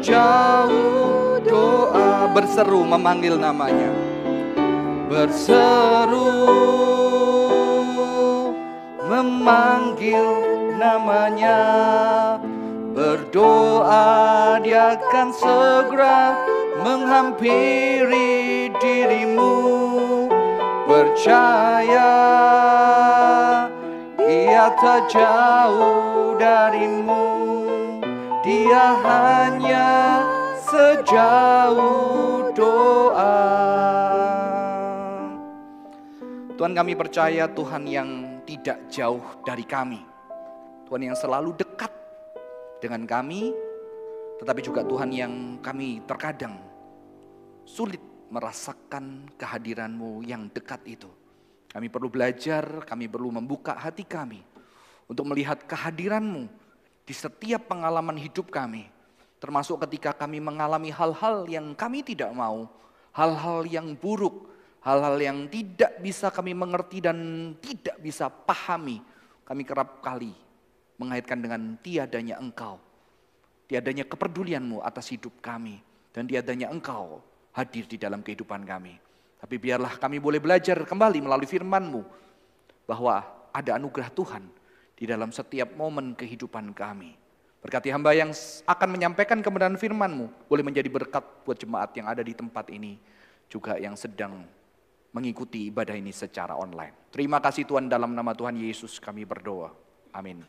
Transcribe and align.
sejauh 0.00 1.44
doa 1.44 2.32
berseru 2.32 2.88
memanggil 2.88 3.36
namanya. 3.36 3.92
Berseru 5.12 6.40
memanggil 9.04 10.24
namanya. 10.80 11.60
Berdoa 12.96 14.56
dia 14.64 14.96
akan 14.96 15.28
segera 15.36 16.32
menghampiri 16.80 18.72
dirimu. 18.80 19.52
Percaya 20.88 22.12
ia 24.24 24.66
tak 24.80 25.12
jauh 25.12 26.40
darimu 26.40 27.59
dia 28.40 28.84
hanya 29.04 29.88
sejauh 30.64 32.50
doa 32.56 33.36
Tuhan 36.56 36.72
kami 36.76 36.92
percaya 36.92 37.48
Tuhan 37.48 37.84
yang 37.88 38.10
tidak 38.44 38.78
jauh 38.92 39.24
dari 39.44 39.64
kami 39.64 40.00
Tuhan 40.88 41.12
yang 41.12 41.16
selalu 41.16 41.56
dekat 41.56 41.92
dengan 42.80 43.04
kami 43.08 43.52
tetapi 44.40 44.60
juga 44.64 44.80
Tuhan 44.88 45.12
yang 45.12 45.32
kami 45.60 46.00
terkadang 46.08 46.56
sulit 47.68 48.00
merasakan 48.30 49.26
kehadiranmu 49.34 50.22
yang 50.24 50.48
dekat 50.54 50.80
itu. 50.86 51.10
Kami 51.70 51.86
perlu 51.90 52.10
belajar, 52.10 52.82
kami 52.86 53.06
perlu 53.06 53.30
membuka 53.30 53.78
hati 53.78 54.02
kami 54.06 54.42
untuk 55.06 55.26
melihat 55.26 55.66
kehadiranmu 55.66 56.46
di 57.10 57.14
setiap 57.18 57.66
pengalaman 57.66 58.14
hidup 58.14 58.54
kami. 58.54 58.86
Termasuk 59.42 59.82
ketika 59.82 60.14
kami 60.14 60.38
mengalami 60.38 60.94
hal-hal 60.94 61.42
yang 61.50 61.74
kami 61.74 62.06
tidak 62.06 62.30
mau, 62.30 62.70
hal-hal 63.10 63.66
yang 63.66 63.98
buruk, 63.98 64.46
hal-hal 64.86 65.18
yang 65.18 65.50
tidak 65.50 65.98
bisa 65.98 66.30
kami 66.30 66.54
mengerti 66.54 67.02
dan 67.02 67.18
tidak 67.58 67.98
bisa 67.98 68.30
pahami. 68.30 69.02
Kami 69.42 69.66
kerap 69.66 69.98
kali 69.98 70.30
mengaitkan 71.02 71.42
dengan 71.42 71.74
tiadanya 71.82 72.38
engkau 72.38 72.78
tiadanya 73.70 74.02
kepedulianmu 74.02 74.82
atas 74.82 75.14
hidup 75.14 75.38
kami, 75.38 75.78
dan 76.10 76.26
tiadanya 76.26 76.74
engkau 76.74 77.22
hadir 77.54 77.86
di 77.86 77.94
dalam 77.94 78.18
kehidupan 78.18 78.66
kami. 78.66 78.98
Tapi 79.38 79.54
biarlah 79.62 79.94
kami 79.94 80.18
boleh 80.18 80.42
belajar 80.42 80.82
kembali 80.82 81.22
melalui 81.22 81.46
firman-Mu 81.46 82.02
bahwa 82.90 83.22
ada 83.54 83.78
anugerah 83.78 84.10
Tuhan 84.10 84.42
di 85.00 85.08
dalam 85.08 85.32
setiap 85.32 85.72
momen 85.80 86.12
kehidupan 86.12 86.76
kami. 86.76 87.16
Berkati 87.64 87.88
hamba 87.88 88.12
yang 88.12 88.36
akan 88.68 88.88
menyampaikan 88.92 89.40
kebenaran 89.40 89.80
firman-Mu 89.80 90.28
boleh 90.44 90.64
menjadi 90.64 90.92
berkat 90.92 91.24
buat 91.44 91.56
jemaat 91.56 91.96
yang 91.96 92.04
ada 92.08 92.20
di 92.20 92.36
tempat 92.36 92.68
ini, 92.68 93.00
juga 93.48 93.80
yang 93.80 93.96
sedang 93.96 94.44
mengikuti 95.16 95.72
ibadah 95.72 95.96
ini 95.96 96.12
secara 96.12 96.52
online. 96.52 97.08
Terima 97.08 97.40
kasih 97.40 97.64
Tuhan 97.64 97.88
dalam 97.88 98.12
nama 98.12 98.36
Tuhan 98.36 98.60
Yesus 98.60 99.00
kami 99.00 99.24
berdoa. 99.24 99.72
Amin. 100.12 100.44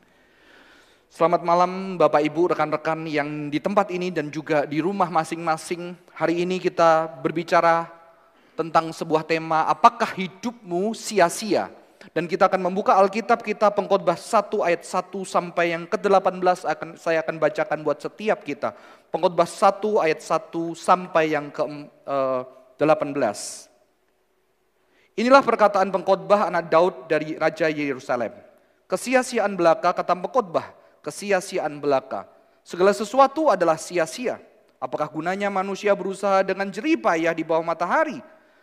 Selamat 1.12 1.44
malam 1.44 2.00
Bapak 2.00 2.24
Ibu, 2.24 2.56
rekan-rekan 2.56 3.04
yang 3.08 3.52
di 3.52 3.60
tempat 3.60 3.92
ini 3.92 4.16
dan 4.16 4.32
juga 4.32 4.64
di 4.64 4.80
rumah 4.80 5.12
masing-masing. 5.12 5.96
Hari 6.16 6.48
ini 6.48 6.60
kita 6.60 7.08
berbicara 7.20 7.92
tentang 8.56 8.96
sebuah 8.96 9.28
tema, 9.28 9.68
apakah 9.68 10.16
hidupmu 10.16 10.96
sia-sia? 10.96 11.81
Dan 12.10 12.26
kita 12.26 12.50
akan 12.50 12.66
membuka 12.66 12.98
Alkitab 12.98 13.46
kita 13.46 13.70
pengkhotbah 13.70 14.18
1 14.18 14.50
ayat 14.66 14.82
1 14.82 15.22
sampai 15.22 15.78
yang 15.78 15.86
ke-18 15.86 16.66
akan 16.66 16.98
saya 16.98 17.22
akan 17.22 17.38
bacakan 17.38 17.86
buat 17.86 18.02
setiap 18.02 18.42
kita. 18.42 18.74
Pengkhotbah 19.14 19.46
1 19.46 20.02
ayat 20.02 20.18
1 20.18 20.74
sampai 20.74 21.38
yang 21.38 21.54
ke-18. 21.54 23.38
Inilah 25.22 25.46
perkataan 25.46 25.94
pengkhotbah 25.94 26.50
anak 26.50 26.74
Daud 26.74 27.06
dari 27.06 27.38
Raja 27.38 27.70
Yerusalem. 27.70 28.34
Kesia-siaan 28.90 29.54
belaka 29.54 29.94
kata 29.94 30.18
pengkhotbah, 30.18 30.74
kesia-siaan 31.06 31.78
belaka. 31.78 32.26
Segala 32.66 32.98
sesuatu 32.98 33.54
adalah 33.54 33.78
sia-sia. 33.78 34.42
Apakah 34.82 35.06
gunanya 35.06 35.54
manusia 35.54 35.94
berusaha 35.94 36.42
dengan 36.42 36.66
jerih 36.74 36.98
payah 36.98 37.38
di 37.38 37.46
bawah 37.46 37.62
matahari? 37.62 38.18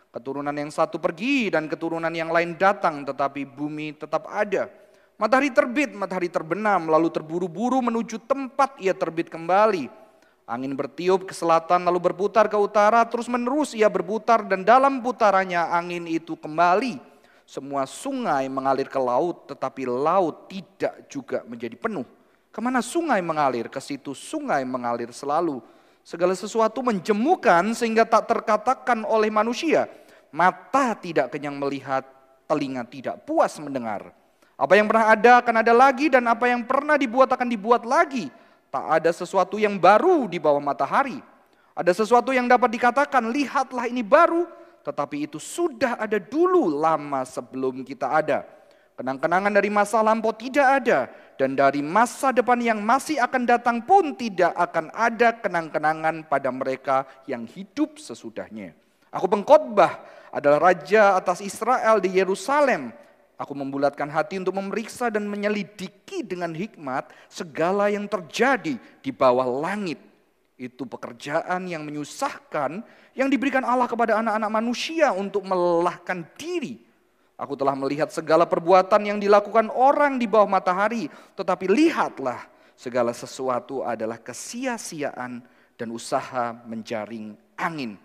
Keturunan 0.09 0.53
yang 0.57 0.73
satu 0.73 0.97
pergi 0.97 1.53
dan 1.53 1.69
keturunan 1.69 2.09
yang 2.09 2.33
lain 2.33 2.57
datang, 2.57 3.05
tetapi 3.05 3.45
bumi 3.45 3.93
tetap 3.93 4.25
ada. 4.25 4.65
Matahari 5.21 5.53
terbit, 5.53 5.93
matahari 5.93 6.33
terbenam, 6.33 6.89
lalu 6.89 7.13
terburu-buru 7.13 7.77
menuju 7.77 8.17
tempat 8.25 8.73
ia 8.81 8.97
terbit 8.97 9.29
kembali. 9.29 9.85
Angin 10.49 10.73
bertiup 10.73 11.29
ke 11.29 11.33
selatan 11.37 11.85
lalu 11.85 12.09
berputar 12.09 12.49
ke 12.49 12.57
utara, 12.57 13.05
terus 13.05 13.29
menerus 13.29 13.77
ia 13.77 13.85
berputar 13.85 14.41
dan 14.49 14.65
dalam 14.65 14.97
putarannya 14.97 15.61
angin 15.69 16.09
itu 16.09 16.33
kembali. 16.33 16.97
Semua 17.45 17.85
sungai 17.85 18.49
mengalir 18.49 18.89
ke 18.89 18.97
laut, 18.97 19.45
tetapi 19.45 19.85
laut 19.85 20.49
tidak 20.49 21.05
juga 21.05 21.45
menjadi 21.45 21.77
penuh. 21.77 22.05
Ke 22.49 22.57
mana 22.65 22.81
sungai 22.81 23.21
mengalir, 23.21 23.69
ke 23.69 23.77
situ 23.77 24.17
sungai 24.17 24.65
mengalir 24.65 25.13
selalu. 25.13 25.61
Segala 26.09 26.33
sesuatu 26.33 26.81
menjemukan 26.81 27.61
sehingga 27.77 28.01
tak 28.01 28.33
terkatakan 28.33 29.05
oleh 29.05 29.29
manusia. 29.29 29.85
Mata 30.33 30.97
tidak 30.97 31.29
kenyang 31.29 31.53
melihat, 31.53 32.01
telinga 32.49 32.81
tidak 32.89 33.21
puas 33.29 33.53
mendengar. 33.61 34.09
Apa 34.57 34.73
yang 34.73 34.89
pernah 34.89 35.13
ada 35.13 35.37
akan 35.37 35.61
ada 35.61 35.69
lagi 35.69 36.09
dan 36.09 36.25
apa 36.25 36.49
yang 36.49 36.65
pernah 36.65 36.97
dibuat 36.97 37.29
akan 37.29 37.45
dibuat 37.45 37.85
lagi. 37.85 38.25
Tak 38.73 38.85
ada 38.89 39.13
sesuatu 39.13 39.61
yang 39.61 39.77
baru 39.77 40.25
di 40.25 40.41
bawah 40.41 40.57
matahari. 40.57 41.21
Ada 41.77 41.93
sesuatu 41.93 42.33
yang 42.33 42.49
dapat 42.49 42.73
dikatakan, 42.73 43.29
lihatlah 43.29 43.85
ini 43.85 44.01
baru, 44.01 44.49
tetapi 44.81 45.29
itu 45.29 45.37
sudah 45.37 45.93
ada 46.01 46.17
dulu 46.17 46.73
lama 46.73 47.21
sebelum 47.21 47.85
kita 47.85 48.09
ada. 48.09 48.49
Kenang-kenangan 48.97 49.53
dari 49.53 49.69
masa 49.69 50.01
lampau 50.01 50.33
tidak 50.33 50.65
ada 50.81 51.13
dan 51.39 51.55
dari 51.55 51.79
masa 51.79 52.35
depan 52.35 52.59
yang 52.59 52.83
masih 52.83 53.15
akan 53.23 53.47
datang 53.47 53.79
pun 53.79 54.11
tidak 54.11 54.51
akan 54.59 54.91
ada 54.91 55.31
kenang-kenangan 55.39 56.27
pada 56.27 56.51
mereka 56.51 57.07
yang 57.31 57.47
hidup 57.47 57.95
sesudahnya. 57.95 58.75
Aku 59.07 59.31
pengkhotbah 59.31 60.03
adalah 60.35 60.67
raja 60.67 61.15
atas 61.15 61.39
Israel 61.39 62.03
di 62.03 62.19
Yerusalem. 62.19 62.91
Aku 63.39 63.55
membulatkan 63.55 64.11
hati 64.11 64.35
untuk 64.35 64.59
memeriksa 64.59 65.07
dan 65.07 65.31
menyelidiki 65.31 66.27
dengan 66.27 66.51
hikmat 66.51 67.07
segala 67.31 67.87
yang 67.87 68.03
terjadi 68.11 68.75
di 68.75 69.11
bawah 69.15 69.47
langit. 69.47 69.95
Itu 70.59 70.83
pekerjaan 70.83 71.71
yang 71.71 71.87
menyusahkan 71.87 72.83
yang 73.15 73.31
diberikan 73.31 73.63
Allah 73.63 73.87
kepada 73.87 74.19
anak-anak 74.19 74.51
manusia 74.51 75.15
untuk 75.15 75.47
melelahkan 75.47 76.27
diri 76.35 76.88
Aku 77.39 77.55
telah 77.55 77.71
melihat 77.71 78.11
segala 78.11 78.43
perbuatan 78.43 78.99
yang 78.99 79.15
dilakukan 79.15 79.71
orang 79.71 80.19
di 80.19 80.27
bawah 80.27 80.59
matahari, 80.59 81.07
tetapi 81.39 81.71
lihatlah 81.71 82.43
segala 82.75 83.15
sesuatu 83.15 83.79
adalah 83.79 84.19
kesia-siaan 84.19 85.39
dan 85.79 85.87
usaha 85.87 86.51
menjaring 86.67 87.31
angin. 87.55 87.95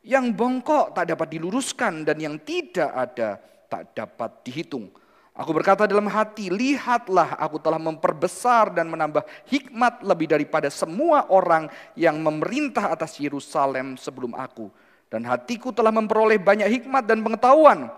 Yang 0.00 0.32
bongkok 0.32 0.96
tak 0.96 1.12
dapat 1.12 1.28
diluruskan 1.28 2.08
dan 2.08 2.16
yang 2.24 2.40
tidak 2.40 2.88
ada 2.88 3.36
tak 3.68 3.92
dapat 3.92 4.48
dihitung. 4.48 4.88
Aku 5.36 5.52
berkata 5.52 5.84
dalam 5.84 6.08
hati, 6.08 6.48
lihatlah 6.48 7.36
aku 7.36 7.60
telah 7.60 7.76
memperbesar 7.76 8.72
dan 8.72 8.88
menambah 8.88 9.28
hikmat 9.52 10.00
lebih 10.08 10.32
daripada 10.32 10.72
semua 10.72 11.28
orang 11.28 11.68
yang 12.00 12.16
memerintah 12.16 12.88
atas 12.88 13.20
Yerusalem 13.20 14.00
sebelum 14.00 14.32
aku. 14.32 14.72
Dan 15.12 15.28
hatiku 15.28 15.68
telah 15.68 15.92
memperoleh 15.92 16.40
banyak 16.40 16.80
hikmat 16.80 17.04
dan 17.04 17.20
pengetahuan 17.20 17.92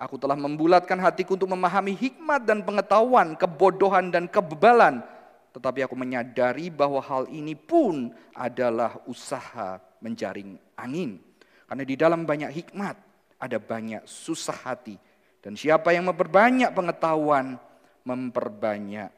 Aku 0.00 0.16
telah 0.16 0.32
membulatkan 0.32 0.96
hatiku 0.96 1.36
untuk 1.36 1.52
memahami 1.52 1.92
hikmat 1.92 2.48
dan 2.48 2.64
pengetahuan, 2.64 3.36
kebodohan 3.36 4.08
dan 4.08 4.24
kebebalan. 4.32 5.04
Tetapi 5.52 5.84
aku 5.84 5.92
menyadari 5.92 6.72
bahwa 6.72 7.04
hal 7.04 7.28
ini 7.28 7.52
pun 7.52 8.08
adalah 8.32 8.96
usaha 9.04 9.76
menjaring 10.00 10.56
angin. 10.80 11.20
Karena 11.68 11.84
di 11.84 12.00
dalam 12.00 12.24
banyak 12.24 12.48
hikmat 12.48 12.96
ada 13.36 13.60
banyak 13.60 14.00
susah 14.08 14.72
hati. 14.72 14.96
Dan 15.44 15.52
siapa 15.52 15.92
yang 15.92 16.08
memperbanyak 16.08 16.72
pengetahuan, 16.72 17.60
memperbanyak 18.08 19.12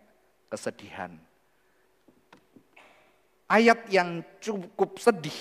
kesedihan. 0.51 1.15
Ayat 3.47 3.87
yang 3.87 4.27
cukup 4.43 4.99
sedih, 4.99 5.39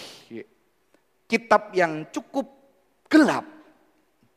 kitab 1.25 1.73
yang 1.73 2.05
cukup 2.13 2.45
gelap, 3.09 3.47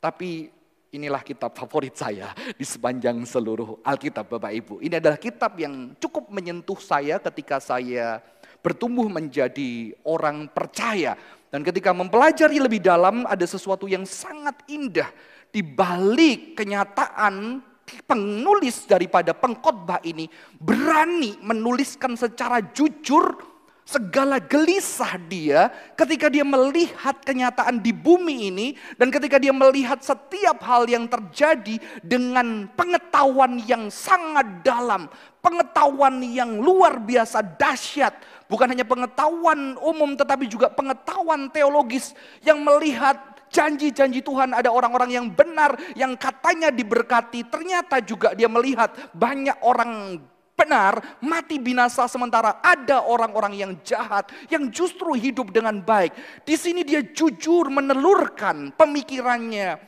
tapi 0.01 0.49
Inilah 0.95 1.27
kitab 1.27 1.59
favorit 1.59 1.99
saya 1.99 2.31
di 2.55 2.63
sepanjang 2.63 3.19
seluruh 3.27 3.83
Alkitab 3.83 4.31
Bapak 4.31 4.55
Ibu. 4.55 4.75
Ini 4.79 5.03
adalah 5.03 5.19
kitab 5.19 5.59
yang 5.59 5.99
cukup 5.99 6.31
menyentuh 6.31 6.79
saya 6.79 7.19
ketika 7.19 7.59
saya 7.59 8.23
bertumbuh 8.63 9.11
menjadi 9.11 9.91
orang 10.07 10.47
percaya. 10.47 11.19
Dan 11.51 11.67
ketika 11.67 11.91
mempelajari 11.91 12.63
lebih 12.63 12.79
dalam 12.79 13.27
ada 13.27 13.43
sesuatu 13.43 13.91
yang 13.91 14.07
sangat 14.07 14.55
indah 14.71 15.11
di 15.51 15.67
balik 15.67 16.55
kenyataan 16.63 17.59
penulis 18.07 18.87
daripada 18.87 19.35
pengkhotbah 19.35 19.99
ini 20.07 20.31
berani 20.63 21.35
menuliskan 21.43 22.15
secara 22.15 22.63
jujur 22.71 23.54
segala 23.85 24.41
gelisah 24.41 25.21
dia 25.29 25.69
ketika 25.93 26.33
dia 26.33 26.43
melihat 26.43 27.21
kenyataan 27.21 27.79
di 27.85 27.93
bumi 27.93 28.49
ini 28.49 28.67
dan 28.97 29.13
ketika 29.13 29.37
dia 29.37 29.53
melihat 29.53 30.01
setiap 30.01 30.65
hal 30.65 30.89
yang 30.89 31.05
terjadi 31.05 31.77
dengan 32.01 32.67
pengetahuan 32.73 33.61
yang 33.69 33.93
sangat 33.93 34.65
dalam, 34.65 35.07
pengetahuan 35.45 36.25
yang 36.25 36.59
luar 36.59 36.97
biasa 36.97 37.45
dahsyat, 37.45 38.17
bukan 38.49 38.73
hanya 38.73 38.89
pengetahuan 38.89 39.77
umum 39.79 40.17
tetapi 40.17 40.49
juga 40.49 40.73
pengetahuan 40.73 41.53
teologis 41.53 42.17
yang 42.41 42.65
melihat 42.65 43.21
janji-janji 43.53 44.25
Tuhan. 44.25 44.57
Ada 44.57 44.73
orang-orang 44.73 45.13
yang 45.13 45.27
benar 45.29 45.77
yang 45.95 46.17
katanya 46.17 46.73
diberkati 46.73 47.47
ternyata 47.53 48.01
juga 48.01 48.33
dia 48.33 48.49
melihat 48.49 48.91
banyak 49.13 49.61
orang 49.61 50.19
benar, 50.55 51.19
mati 51.21 51.59
binasa 51.59 52.07
sementara 52.07 52.63
ada 52.63 53.03
orang-orang 53.05 53.55
yang 53.59 53.73
jahat 53.83 54.31
yang 54.49 54.71
justru 54.71 55.15
hidup 55.19 55.51
dengan 55.51 55.83
baik. 55.83 56.15
Di 56.47 56.55
sini 56.55 56.87
dia 56.87 57.03
jujur 57.03 57.69
menelurkan 57.69 58.73
pemikirannya 58.75 59.79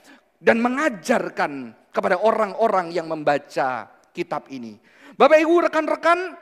dan 0.43 0.57
mengajarkan 0.61 1.73
kepada 1.95 2.21
orang-orang 2.21 2.93
yang 2.93 3.09
membaca 3.09 3.89
kitab 4.13 4.51
ini. 4.53 4.77
Bapak 5.17 5.41
Ibu 5.41 5.65
rekan-rekan, 5.65 6.37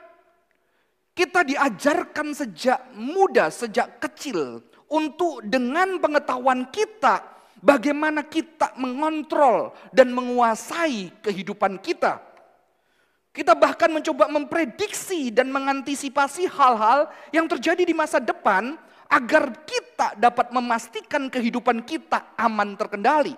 kita 1.15 1.47
diajarkan 1.47 2.35
sejak 2.35 2.91
muda, 2.91 3.47
sejak 3.47 4.03
kecil 4.03 4.59
untuk 4.91 5.39
dengan 5.47 5.95
pengetahuan 6.03 6.67
kita 6.75 7.23
bagaimana 7.63 8.27
kita 8.27 8.75
mengontrol 8.75 9.71
dan 9.95 10.11
menguasai 10.11 11.23
kehidupan 11.23 11.79
kita. 11.79 12.34
Kita 13.35 13.51
bahkan 13.51 13.91
mencoba 13.91 14.31
memprediksi 14.31 15.27
dan 15.27 15.51
mengantisipasi 15.51 16.47
hal-hal 16.47 17.11
yang 17.35 17.51
terjadi 17.51 17.83
di 17.83 17.91
masa 17.91 18.23
depan 18.23 18.79
agar 19.11 19.51
kita 19.67 20.15
dapat 20.15 20.55
memastikan 20.55 21.27
kehidupan 21.27 21.83
kita 21.83 22.31
aman 22.39 22.79
terkendali. 22.79 23.35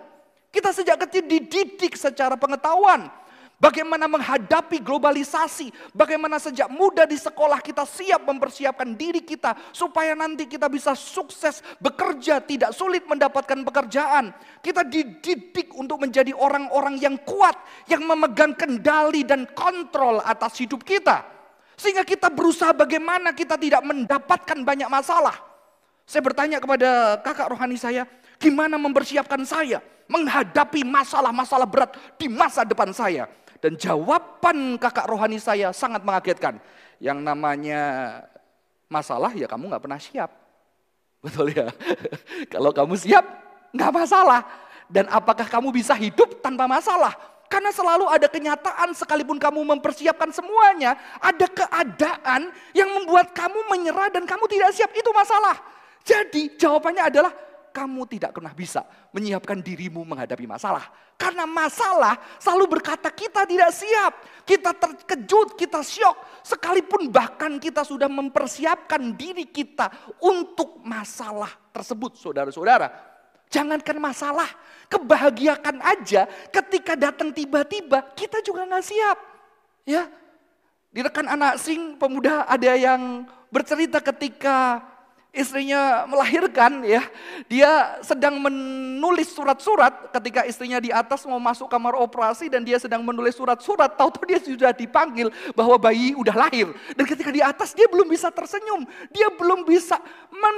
Kita 0.54 0.70
sejak 0.70 1.02
kecil 1.10 1.26
dididik 1.26 1.98
secara 1.98 2.38
pengetahuan 2.38 3.10
Bagaimana 3.58 4.06
menghadapi 4.06 4.86
globalisasi, 4.86 5.74
bagaimana 5.90 6.38
sejak 6.38 6.70
muda 6.70 7.10
di 7.10 7.18
sekolah 7.18 7.58
kita 7.58 7.90
siap 7.90 8.22
mempersiapkan 8.30 8.94
diri 8.94 9.26
kita 9.26 9.58
supaya 9.74 10.14
nanti 10.14 10.46
kita 10.46 10.70
bisa 10.70 10.94
sukses 10.94 11.66
bekerja, 11.82 12.38
tidak 12.46 12.70
sulit 12.78 13.10
mendapatkan 13.10 13.58
pekerjaan. 13.66 14.30
Kita 14.62 14.86
dididik 14.86 15.74
untuk 15.74 16.06
menjadi 16.06 16.38
orang-orang 16.38 17.02
yang 17.02 17.18
kuat, 17.26 17.58
yang 17.90 18.06
memegang 18.06 18.54
kendali 18.54 19.26
dan 19.26 19.50
kontrol 19.58 20.22
atas 20.22 20.62
hidup 20.62 20.86
kita. 20.86 21.26
Sehingga 21.74 22.06
kita 22.06 22.30
berusaha 22.30 22.78
bagaimana 22.78 23.34
kita 23.34 23.58
tidak 23.58 23.82
mendapatkan 23.82 24.62
banyak 24.62 24.86
masalah. 24.86 25.34
Saya 26.06 26.22
bertanya 26.22 26.62
kepada 26.62 27.18
kakak 27.26 27.50
rohani 27.50 27.74
saya, 27.74 28.06
gimana 28.38 28.78
mempersiapkan 28.78 29.42
saya 29.50 29.82
menghadapi 30.08 30.88
masalah-masalah 30.88 31.68
berat 31.68 31.92
di 32.16 32.32
masa 32.32 32.64
depan 32.64 32.94
saya. 32.96 33.28
Dan 33.58 33.76
jawaban 33.76 34.78
kakak 34.78 35.10
rohani 35.10 35.42
saya 35.42 35.74
sangat 35.74 36.06
mengagetkan. 36.06 36.62
Yang 36.98 37.20
namanya 37.22 37.82
masalah 38.88 39.34
ya 39.36 39.46
kamu 39.46 39.70
nggak 39.70 39.84
pernah 39.84 40.00
siap. 40.02 40.30
Betul 41.26 41.54
ya? 41.54 41.68
Kalau 42.54 42.70
kamu 42.72 42.94
siap 42.98 43.26
nggak 43.74 43.94
masalah. 43.94 44.42
Dan 44.88 45.04
apakah 45.12 45.44
kamu 45.44 45.76
bisa 45.76 45.92
hidup 46.00 46.40
tanpa 46.40 46.64
masalah? 46.64 47.12
Karena 47.48 47.72
selalu 47.72 48.12
ada 48.12 48.28
kenyataan 48.28 48.92
sekalipun 48.92 49.40
kamu 49.40 49.64
mempersiapkan 49.76 50.32
semuanya. 50.36 50.96
Ada 51.20 51.48
keadaan 51.48 52.52
yang 52.76 52.92
membuat 52.92 53.32
kamu 53.32 53.68
menyerah 53.72 54.12
dan 54.12 54.24
kamu 54.28 54.48
tidak 54.52 54.72
siap. 54.76 54.92
Itu 54.96 55.12
masalah. 55.16 55.56
Jadi 56.08 56.56
jawabannya 56.56 57.04
adalah 57.04 57.32
kamu 57.78 58.10
tidak 58.10 58.34
pernah 58.34 58.50
bisa 58.58 58.82
menyiapkan 59.14 59.62
dirimu 59.62 60.02
menghadapi 60.02 60.50
masalah. 60.50 60.90
Karena 61.14 61.46
masalah 61.46 62.18
selalu 62.42 62.82
berkata 62.82 63.14
kita 63.14 63.46
tidak 63.46 63.70
siap. 63.70 64.14
Kita 64.42 64.74
terkejut, 64.74 65.54
kita 65.54 65.86
syok. 65.86 66.42
Sekalipun 66.42 67.14
bahkan 67.14 67.62
kita 67.62 67.86
sudah 67.86 68.10
mempersiapkan 68.10 69.14
diri 69.14 69.46
kita 69.46 69.94
untuk 70.26 70.82
masalah 70.82 71.54
tersebut 71.70 72.18
saudara-saudara. 72.18 72.90
Jangankan 73.54 74.02
masalah, 74.02 74.50
kebahagiaan 74.90 75.78
aja 75.80 76.26
ketika 76.50 76.98
datang 76.98 77.30
tiba-tiba 77.30 78.02
kita 78.18 78.42
juga 78.42 78.66
nggak 78.66 78.86
siap. 78.90 79.18
Ya, 79.88 80.10
di 80.90 81.06
rekan 81.06 81.30
anak 81.30 81.62
sing 81.62 81.96
pemuda 81.96 82.44
ada 82.50 82.74
yang 82.74 83.24
bercerita 83.54 84.02
ketika 84.02 84.82
istrinya 85.38 86.10
melahirkan 86.10 86.82
ya, 86.82 87.06
dia 87.46 88.02
sedang 88.02 88.42
menulis 88.42 89.30
surat-surat 89.30 90.10
ketika 90.10 90.44
istrinya 90.50 90.82
di 90.82 90.90
atas 90.90 91.24
mau 91.30 91.38
masuk 91.38 91.70
kamar 91.70 91.94
operasi 91.94 92.50
dan 92.50 92.66
dia 92.66 92.82
sedang 92.82 93.06
menulis 93.06 93.38
surat-surat, 93.38 93.94
tahu-tahu 93.94 94.26
dia 94.26 94.42
sudah 94.42 94.74
dipanggil 94.74 95.30
bahwa 95.54 95.78
bayi 95.78 96.18
udah 96.18 96.34
lahir. 96.34 96.74
Dan 96.98 97.06
ketika 97.06 97.30
di 97.30 97.46
atas 97.46 97.78
dia 97.78 97.86
belum 97.86 98.10
bisa 98.10 98.34
tersenyum, 98.34 98.90
dia 99.14 99.30
belum 99.30 99.62
bisa 99.64 100.02
men 100.34 100.58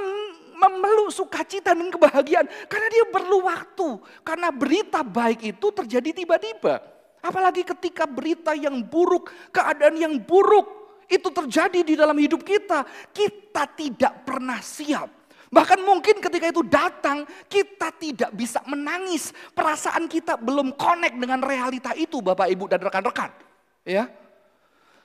memeluk 0.60 1.08
sukacita 1.08 1.72
dan 1.72 1.88
kebahagiaan 1.88 2.44
karena 2.68 2.88
dia 2.92 3.04
perlu 3.08 3.48
waktu. 3.48 3.88
Karena 4.20 4.52
berita 4.52 5.00
baik 5.00 5.56
itu 5.56 5.66
terjadi 5.72 6.12
tiba-tiba. 6.12 6.84
Apalagi 7.20 7.64
ketika 7.64 8.08
berita 8.08 8.56
yang 8.56 8.80
buruk, 8.80 9.28
keadaan 9.52 9.96
yang 9.96 10.16
buruk 10.20 10.79
itu 11.10 11.28
terjadi 11.28 11.82
di 11.82 11.94
dalam 11.98 12.14
hidup 12.14 12.46
kita, 12.46 12.86
kita 13.10 13.66
tidak 13.74 14.22
pernah 14.22 14.62
siap. 14.62 15.10
Bahkan 15.50 15.82
mungkin 15.82 16.22
ketika 16.22 16.46
itu 16.46 16.62
datang, 16.62 17.26
kita 17.50 17.90
tidak 17.98 18.30
bisa 18.30 18.62
menangis. 18.70 19.34
Perasaan 19.50 20.06
kita 20.06 20.38
belum 20.38 20.78
connect 20.78 21.18
dengan 21.18 21.42
realita 21.42 21.90
itu 21.98 22.22
Bapak 22.22 22.46
Ibu 22.46 22.70
dan 22.70 22.78
rekan-rekan. 22.78 23.34
Ya, 23.82 24.06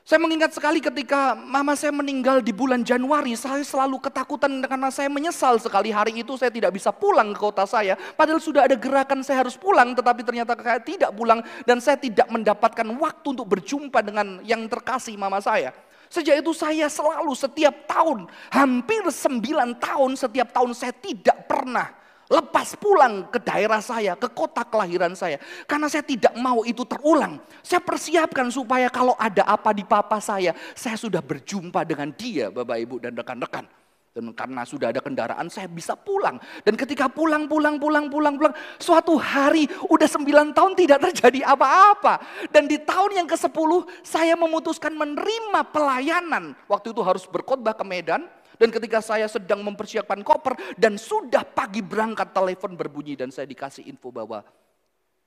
saya 0.06 0.22
mengingat 0.22 0.54
sekali 0.54 0.78
ketika 0.86 1.34
mama 1.34 1.74
saya 1.74 1.90
meninggal 1.90 2.38
di 2.38 2.54
bulan 2.54 2.86
Januari, 2.86 3.34
saya 3.34 3.66
selalu 3.66 3.98
ketakutan 3.98 4.62
karena 4.62 4.94
saya 4.94 5.10
menyesal 5.10 5.58
sekali 5.58 5.90
hari 5.90 6.22
itu 6.22 6.38
saya 6.38 6.54
tidak 6.54 6.78
bisa 6.78 6.94
pulang 6.94 7.34
ke 7.34 7.42
kota 7.42 7.66
saya. 7.66 7.98
Padahal 8.14 8.38
sudah 8.38 8.70
ada 8.70 8.78
gerakan 8.78 9.26
saya 9.26 9.42
harus 9.42 9.58
pulang, 9.58 9.98
tetapi 9.98 10.22
ternyata 10.22 10.54
saya 10.62 10.78
tidak 10.78 11.10
pulang 11.10 11.42
dan 11.66 11.82
saya 11.82 11.98
tidak 11.98 12.30
mendapatkan 12.30 12.86
waktu 12.86 13.28
untuk 13.34 13.50
berjumpa 13.50 14.06
dengan 14.06 14.46
yang 14.46 14.70
terkasih 14.70 15.18
mama 15.18 15.42
saya. 15.42 15.74
Sejak 16.10 16.42
itu 16.42 16.52
saya 16.56 16.88
selalu 16.88 17.34
setiap 17.34 17.86
tahun, 17.90 18.30
hampir 18.54 19.04
sembilan 19.08 19.78
tahun 19.82 20.16
setiap 20.16 20.54
tahun 20.54 20.72
saya 20.74 20.94
tidak 20.96 21.50
pernah 21.50 22.06
lepas 22.26 22.74
pulang 22.78 23.30
ke 23.30 23.38
daerah 23.38 23.82
saya, 23.82 24.18
ke 24.18 24.26
kota 24.34 24.66
kelahiran 24.66 25.14
saya. 25.14 25.38
Karena 25.70 25.86
saya 25.86 26.02
tidak 26.02 26.34
mau 26.38 26.66
itu 26.66 26.82
terulang. 26.86 27.38
Saya 27.62 27.82
persiapkan 27.82 28.50
supaya 28.50 28.90
kalau 28.90 29.14
ada 29.18 29.46
apa 29.46 29.72
di 29.72 29.86
papa 29.86 30.18
saya, 30.18 30.58
saya 30.74 30.98
sudah 30.98 31.22
berjumpa 31.22 31.86
dengan 31.86 32.10
dia 32.14 32.50
Bapak 32.50 32.78
Ibu 32.82 32.96
dan 33.02 33.14
rekan-rekan. 33.14 33.85
Dan 34.16 34.32
karena 34.32 34.64
sudah 34.64 34.96
ada 34.96 35.04
kendaraan 35.04 35.52
saya 35.52 35.68
bisa 35.68 35.92
pulang. 36.00 36.40
Dan 36.64 36.80
ketika 36.80 37.12
pulang, 37.12 37.52
pulang, 37.52 37.76
pulang, 37.76 38.08
pulang, 38.08 38.40
pulang. 38.40 38.56
Suatu 38.80 39.20
hari 39.20 39.68
udah 39.92 40.08
sembilan 40.08 40.56
tahun 40.56 40.72
tidak 40.72 41.12
terjadi 41.12 41.44
apa-apa. 41.44 42.48
Dan 42.48 42.64
di 42.64 42.80
tahun 42.80 43.20
yang 43.20 43.28
ke 43.28 43.36
sepuluh 43.36 43.84
saya 44.08 44.40
memutuskan 44.40 44.96
menerima 44.96 45.68
pelayanan. 45.68 46.56
Waktu 46.72 46.96
itu 46.96 47.04
harus 47.04 47.28
berkhotbah 47.28 47.76
ke 47.76 47.84
Medan. 47.84 48.24
Dan 48.56 48.72
ketika 48.72 49.04
saya 49.04 49.28
sedang 49.28 49.60
mempersiapkan 49.68 50.24
koper 50.24 50.56
dan 50.80 50.96
sudah 50.96 51.44
pagi 51.44 51.84
berangkat 51.84 52.32
telepon 52.32 52.72
berbunyi 52.80 53.20
dan 53.20 53.28
saya 53.36 53.44
dikasih 53.44 53.84
info 53.84 54.16
bahwa 54.16 54.48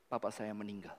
bapak 0.09 0.33
saya 0.33 0.57
meninggal. 0.57 0.97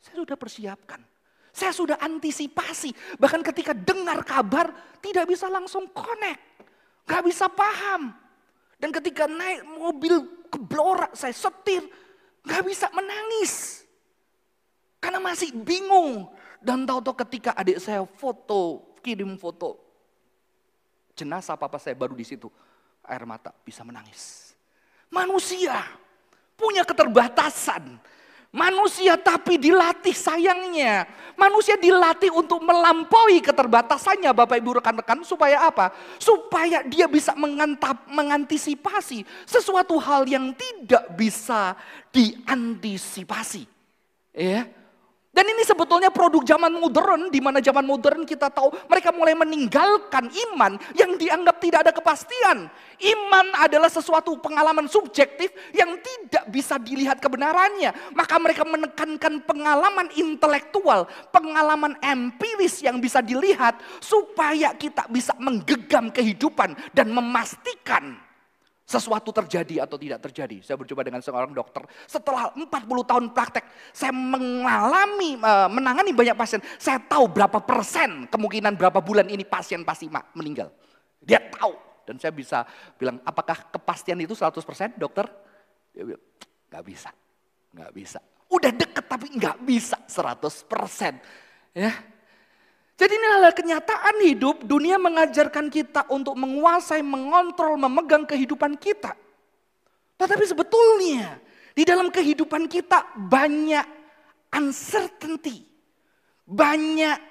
Saya 0.00 0.24
sudah 0.24 0.40
persiapkan. 0.40 1.04
Saya 1.52 1.76
sudah 1.76 2.00
antisipasi. 2.00 2.96
Bahkan 3.20 3.44
ketika 3.44 3.76
dengar 3.76 4.24
kabar 4.24 4.72
tidak 5.04 5.28
bisa 5.28 5.52
langsung 5.52 5.84
connect. 5.92 6.57
Gak 7.08 7.24
bisa 7.24 7.48
paham. 7.48 8.12
Dan 8.76 8.92
ketika 8.92 9.24
naik 9.24 9.64
mobil 9.64 10.22
keblorak, 10.52 11.16
saya 11.16 11.32
setir, 11.32 11.82
gak 12.44 12.62
bisa 12.62 12.92
menangis. 12.92 13.82
Karena 15.00 15.18
masih 15.18 15.56
bingung. 15.56 16.28
Dan 16.60 16.84
tahu-tahu 16.84 17.24
ketika 17.24 17.56
adik 17.56 17.80
saya 17.80 18.04
foto, 18.04 18.92
kirim 19.00 19.40
foto 19.40 19.88
jenazah 21.18 21.58
papa 21.58 21.82
saya 21.82 21.98
baru 21.98 22.14
di 22.14 22.22
situ. 22.22 22.46
Air 23.02 23.26
mata 23.26 23.50
bisa 23.66 23.82
menangis. 23.82 24.54
Manusia 25.10 25.82
punya 26.54 26.86
keterbatasan. 26.86 27.98
Manusia 28.48 29.20
tapi 29.20 29.60
dilatih 29.60 30.16
sayangnya. 30.16 31.04
Manusia 31.36 31.76
dilatih 31.76 32.32
untuk 32.32 32.64
melampaui 32.64 33.44
keterbatasannya 33.44 34.32
Bapak 34.32 34.56
Ibu 34.56 34.80
rekan-rekan 34.80 35.20
supaya 35.20 35.68
apa? 35.68 35.92
Supaya 36.16 36.80
dia 36.80 37.04
bisa 37.04 37.36
mengantap, 37.36 38.08
mengantisipasi 38.08 39.28
sesuatu 39.44 40.00
hal 40.00 40.24
yang 40.24 40.56
tidak 40.56 41.12
bisa 41.12 41.76
diantisipasi. 42.08 43.68
Ya. 44.32 44.64
Dan 45.38 45.54
ini 45.54 45.62
sebetulnya 45.62 46.10
produk 46.10 46.42
zaman 46.42 46.74
modern, 46.74 47.30
di 47.30 47.38
mana 47.38 47.62
zaman 47.62 47.86
modern 47.86 48.26
kita 48.26 48.50
tahu 48.50 48.74
mereka 48.90 49.14
mulai 49.14 49.38
meninggalkan 49.38 50.26
iman 50.26 50.74
yang 50.98 51.14
dianggap 51.14 51.62
tidak 51.62 51.86
ada 51.86 51.92
kepastian. 51.94 52.66
Iman 52.98 53.46
adalah 53.54 53.86
sesuatu 53.86 54.34
pengalaman 54.42 54.90
subjektif 54.90 55.54
yang 55.70 55.94
tidak 56.02 56.42
bisa 56.50 56.74
dilihat 56.82 57.22
kebenarannya. 57.22 57.94
Maka 58.18 58.34
mereka 58.42 58.66
menekankan 58.66 59.46
pengalaman 59.46 60.10
intelektual, 60.18 61.06
pengalaman 61.30 61.94
empiris 62.02 62.82
yang 62.82 62.98
bisa 62.98 63.22
dilihat 63.22 63.78
supaya 64.02 64.74
kita 64.74 65.06
bisa 65.06 65.38
menggenggam 65.38 66.10
kehidupan 66.10 66.74
dan 66.90 67.14
memastikan 67.14 68.26
sesuatu 68.88 69.28
terjadi 69.36 69.84
atau 69.84 70.00
tidak 70.00 70.24
terjadi. 70.24 70.64
Saya 70.64 70.80
berjumpa 70.80 71.04
dengan 71.04 71.20
seorang 71.20 71.52
dokter. 71.52 71.84
Setelah 72.08 72.56
40 72.56 73.04
tahun 73.04 73.24
praktek, 73.36 73.68
saya 73.92 74.16
mengalami, 74.16 75.36
eh, 75.36 75.68
menangani 75.68 76.16
banyak 76.16 76.32
pasien. 76.32 76.64
Saya 76.80 76.96
tahu 76.96 77.28
berapa 77.28 77.60
persen 77.60 78.24
kemungkinan 78.32 78.80
berapa 78.80 79.04
bulan 79.04 79.28
ini 79.28 79.44
pasien 79.44 79.84
pasti 79.84 80.08
meninggal. 80.32 80.72
Dia 81.20 81.36
tahu. 81.52 81.76
Dan 82.08 82.16
saya 82.16 82.32
bisa 82.32 82.64
bilang, 82.96 83.20
apakah 83.20 83.68
kepastian 83.68 84.16
itu 84.24 84.32
100 84.32 84.64
persen 84.64 84.96
dokter? 84.96 85.28
Dia 85.92 86.08
bilang, 86.08 86.24
gak 86.72 86.84
bisa. 86.88 87.12
Gak 87.76 87.92
bisa. 87.92 88.18
Udah 88.48 88.72
deket 88.72 89.04
tapi 89.04 89.28
gak 89.36 89.60
bisa 89.68 90.00
100 90.08 90.64
persen. 90.64 91.20
Ya, 91.76 91.92
jadi 92.98 93.14
ini 93.14 93.26
adalah 93.30 93.54
kenyataan 93.54 94.26
hidup, 94.26 94.66
dunia 94.66 94.98
mengajarkan 94.98 95.70
kita 95.70 96.10
untuk 96.10 96.34
menguasai, 96.34 96.98
mengontrol, 96.98 97.78
memegang 97.78 98.26
kehidupan 98.26 98.74
kita. 98.74 99.14
Tetapi 100.18 100.42
sebetulnya 100.42 101.38
di 101.78 101.86
dalam 101.86 102.10
kehidupan 102.10 102.66
kita 102.66 103.14
banyak 103.14 103.86
uncertainty, 104.50 105.62
banyak 106.42 107.22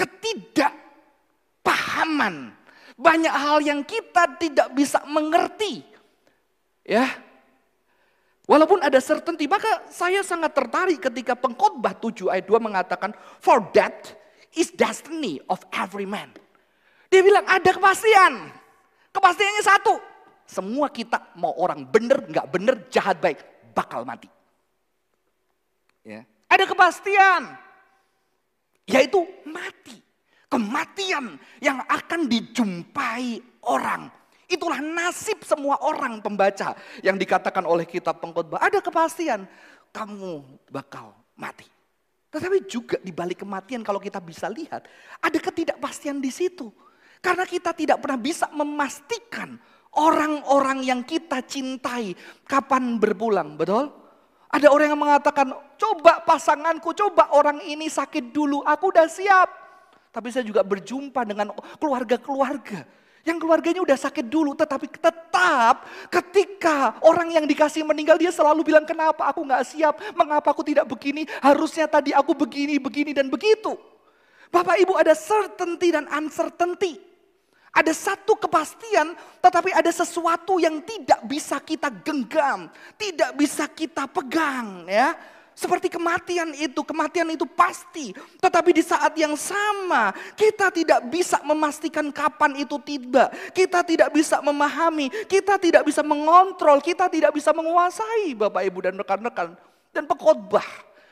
ketidakpahaman, 0.00 2.56
banyak 2.96 3.34
hal 3.36 3.60
yang 3.60 3.84
kita 3.84 4.40
tidak 4.40 4.72
bisa 4.72 5.04
mengerti. 5.04 5.84
Ya, 6.80 7.12
Walaupun 8.44 8.80
ada 8.80 9.00
certainty, 9.00 9.48
maka 9.48 9.88
saya 9.88 10.20
sangat 10.20 10.52
tertarik 10.52 11.00
ketika 11.00 11.32
pengkhotbah 11.32 11.96
7 11.96 12.28
ayat 12.28 12.44
2 12.44 12.60
mengatakan, 12.60 13.16
For 13.40 13.72
that 13.72 14.23
is 14.54 14.70
destiny 14.74 15.42
of 15.50 15.60
every 15.74 16.06
man. 16.06 16.30
Dia 17.10 17.22
bilang 17.22 17.46
ada 17.46 17.70
kepastian. 17.70 18.50
Kepastiannya 19.14 19.62
satu. 19.62 19.94
Semua 20.44 20.90
kita 20.90 21.34
mau 21.38 21.54
orang 21.56 21.86
benar, 21.88 22.26
nggak 22.26 22.46
benar, 22.50 22.74
jahat 22.90 23.16
baik, 23.22 23.40
bakal 23.72 24.02
mati. 24.02 24.28
Ya. 26.04 26.26
Ada 26.50 26.68
kepastian. 26.68 27.42
Yaitu 28.84 29.24
mati. 29.48 29.96
Kematian 30.52 31.34
yang 31.58 31.82
akan 31.88 32.30
dijumpai 32.30 33.42
orang. 33.66 34.06
Itulah 34.46 34.78
nasib 34.78 35.42
semua 35.42 35.80
orang 35.82 36.20
pembaca 36.20 36.76
yang 37.00 37.18
dikatakan 37.18 37.64
oleh 37.64 37.88
kitab 37.88 38.20
pengkhotbah. 38.22 38.60
Ada 38.62 38.78
kepastian 38.78 39.48
kamu 39.90 40.44
bakal 40.70 41.16
mati. 41.34 41.73
Tetapi 42.34 42.66
juga 42.66 42.98
di 42.98 43.14
balik 43.14 43.46
kematian 43.46 43.86
kalau 43.86 44.02
kita 44.02 44.18
bisa 44.18 44.50
lihat, 44.50 44.90
ada 45.22 45.38
ketidakpastian 45.38 46.18
di 46.18 46.34
situ. 46.34 46.66
Karena 47.22 47.46
kita 47.46 47.70
tidak 47.70 48.02
pernah 48.02 48.18
bisa 48.18 48.50
memastikan 48.50 49.54
orang-orang 49.94 50.82
yang 50.82 51.00
kita 51.06 51.46
cintai 51.46 52.10
kapan 52.42 52.98
berpulang, 52.98 53.54
betul? 53.54 53.94
Ada 54.50 54.66
orang 54.66 54.90
yang 54.90 54.98
mengatakan, 54.98 55.54
coba 55.78 56.26
pasanganku, 56.26 56.90
coba 56.98 57.30
orang 57.38 57.62
ini 57.62 57.86
sakit 57.86 58.34
dulu, 58.34 58.66
aku 58.66 58.90
udah 58.90 59.06
siap. 59.06 59.48
Tapi 60.10 60.34
saya 60.34 60.42
juga 60.42 60.66
berjumpa 60.66 61.22
dengan 61.22 61.54
keluarga-keluarga 61.78 62.82
yang 63.24 63.40
keluarganya 63.40 63.80
udah 63.80 63.96
sakit 63.96 64.28
dulu 64.28 64.52
tetapi 64.52 64.86
tetap 64.92 65.88
ketika 66.12 67.00
orang 67.00 67.32
yang 67.32 67.48
dikasih 67.48 67.80
meninggal 67.82 68.20
dia 68.20 68.28
selalu 68.28 68.60
bilang 68.62 68.84
kenapa 68.84 69.24
aku 69.32 69.42
nggak 69.42 69.64
siap, 69.64 69.96
mengapa 70.12 70.52
aku 70.52 70.60
tidak 70.60 70.84
begini, 70.84 71.24
harusnya 71.40 71.88
tadi 71.88 72.12
aku 72.12 72.36
begini, 72.36 72.76
begini 72.76 73.16
dan 73.16 73.32
begitu. 73.32 73.74
Bapak 74.52 74.78
Ibu 74.78 74.94
ada 74.94 75.16
certainty 75.16 75.90
dan 75.90 76.06
uncertainty. 76.12 77.00
Ada 77.74 77.90
satu 77.90 78.38
kepastian 78.38 79.18
tetapi 79.42 79.74
ada 79.74 79.90
sesuatu 79.90 80.62
yang 80.62 80.78
tidak 80.86 81.26
bisa 81.26 81.58
kita 81.58 81.90
genggam, 81.90 82.70
tidak 82.94 83.34
bisa 83.34 83.66
kita 83.66 84.06
pegang 84.06 84.86
ya. 84.86 85.10
Seperti 85.54 85.86
kematian 85.86 86.50
itu, 86.58 86.82
kematian 86.82 87.30
itu 87.30 87.46
pasti. 87.46 88.10
Tetapi 88.42 88.70
di 88.74 88.82
saat 88.82 89.14
yang 89.14 89.38
sama, 89.38 90.10
kita 90.34 90.74
tidak 90.74 91.06
bisa 91.06 91.38
memastikan 91.46 92.10
kapan 92.10 92.58
itu 92.58 92.74
tiba. 92.82 93.30
Kita 93.54 93.86
tidak 93.86 94.10
bisa 94.10 94.42
memahami, 94.42 95.08
kita 95.30 95.54
tidak 95.62 95.86
bisa 95.86 96.02
mengontrol, 96.02 96.82
kita 96.82 97.06
tidak 97.06 97.30
bisa 97.30 97.54
menguasai 97.54 98.34
Bapak 98.34 98.62
Ibu 98.66 98.78
dan 98.90 98.94
rekan-rekan. 98.98 99.54
Dan 99.94 100.10
pekotbah 100.10 100.66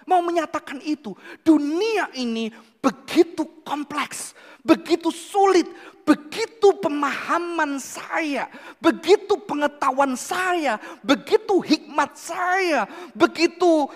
mau 0.07 0.19
menyatakan 0.19 0.83
itu. 0.83 1.15
Dunia 1.47 2.11
ini 2.19 2.51
begitu 2.83 3.47
kompleks, 3.63 4.35
begitu 4.67 5.15
sulit, 5.15 5.71
begitu 6.03 6.75
pemahaman 6.83 7.79
saya, 7.79 8.51
begitu 8.83 9.39
pengetahuan 9.47 10.19
saya, 10.19 10.83
begitu 11.07 11.63
hikmat 11.63 12.19
saya, 12.19 12.91
begitu 13.15 13.87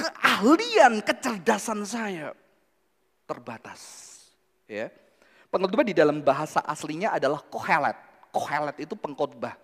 keahlian, 0.00 1.04
kecerdasan 1.04 1.84
saya 1.84 2.32
terbatas. 3.28 4.08
Ya. 4.64 4.88
Pengkhotbah 5.52 5.84
di 5.84 5.92
dalam 5.92 6.24
bahasa 6.24 6.64
aslinya 6.64 7.12
adalah 7.12 7.44
kohelet. 7.44 7.98
Kohelet 8.32 8.76
itu 8.80 8.96
pengkhotbah. 8.96 9.58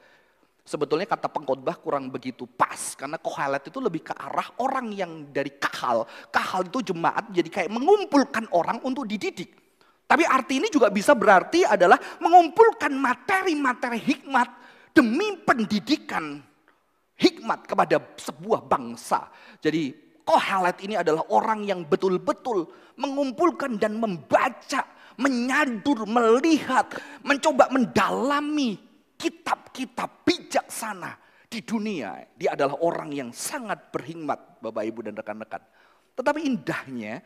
Sebetulnya 0.67 1.07
kata 1.07 1.31
pengkhotbah 1.31 1.79
kurang 1.79 2.11
begitu 2.11 2.43
pas 2.43 2.99
karena 2.99 3.15
kohelet 3.23 3.71
itu 3.71 3.79
lebih 3.79 4.03
ke 4.03 4.15
arah 4.19 4.51
orang 4.59 4.91
yang 4.91 5.31
dari 5.31 5.55
kahal. 5.63 6.11
Kahal 6.35 6.67
itu 6.67 6.91
jemaat 6.91 7.31
jadi 7.31 7.47
kayak 7.47 7.71
mengumpulkan 7.71 8.51
orang 8.51 8.83
untuk 8.83 9.07
dididik. 9.07 9.55
Tapi 10.07 10.27
arti 10.27 10.59
ini 10.59 10.67
juga 10.71 10.91
bisa 10.91 11.15
berarti 11.15 11.63
adalah 11.63 11.99
mengumpulkan 12.19 12.95
materi-materi 12.95 13.99
hikmat 13.99 14.49
demi 14.91 15.39
pendidikan 15.43 16.43
hikmat 17.15 17.67
kepada 17.67 18.03
sebuah 18.19 18.67
bangsa. 18.67 19.31
Jadi 19.63 20.06
Kohelet 20.27 20.83
ini 20.83 20.99
adalah 20.99 21.23
orang 21.31 21.63
yang 21.63 21.87
betul-betul 21.87 22.67
mengumpulkan 22.99 23.79
dan 23.79 23.95
membaca, 23.95 24.83
menyadur, 25.15 26.03
melihat, 26.03 26.91
mencoba 27.23 27.71
mendalami 27.71 28.75
kitab-kitab 29.15 30.27
bijaksana 30.27 31.15
di 31.47 31.63
dunia. 31.63 32.27
Dia 32.35 32.59
adalah 32.59 32.75
orang 32.83 33.15
yang 33.15 33.31
sangat 33.31 33.95
berhikmat 33.95 34.59
Bapak 34.59 34.83
Ibu 34.83 35.07
dan 35.07 35.15
rekan-rekan. 35.15 35.63
Tetapi 36.19 36.43
indahnya 36.43 37.23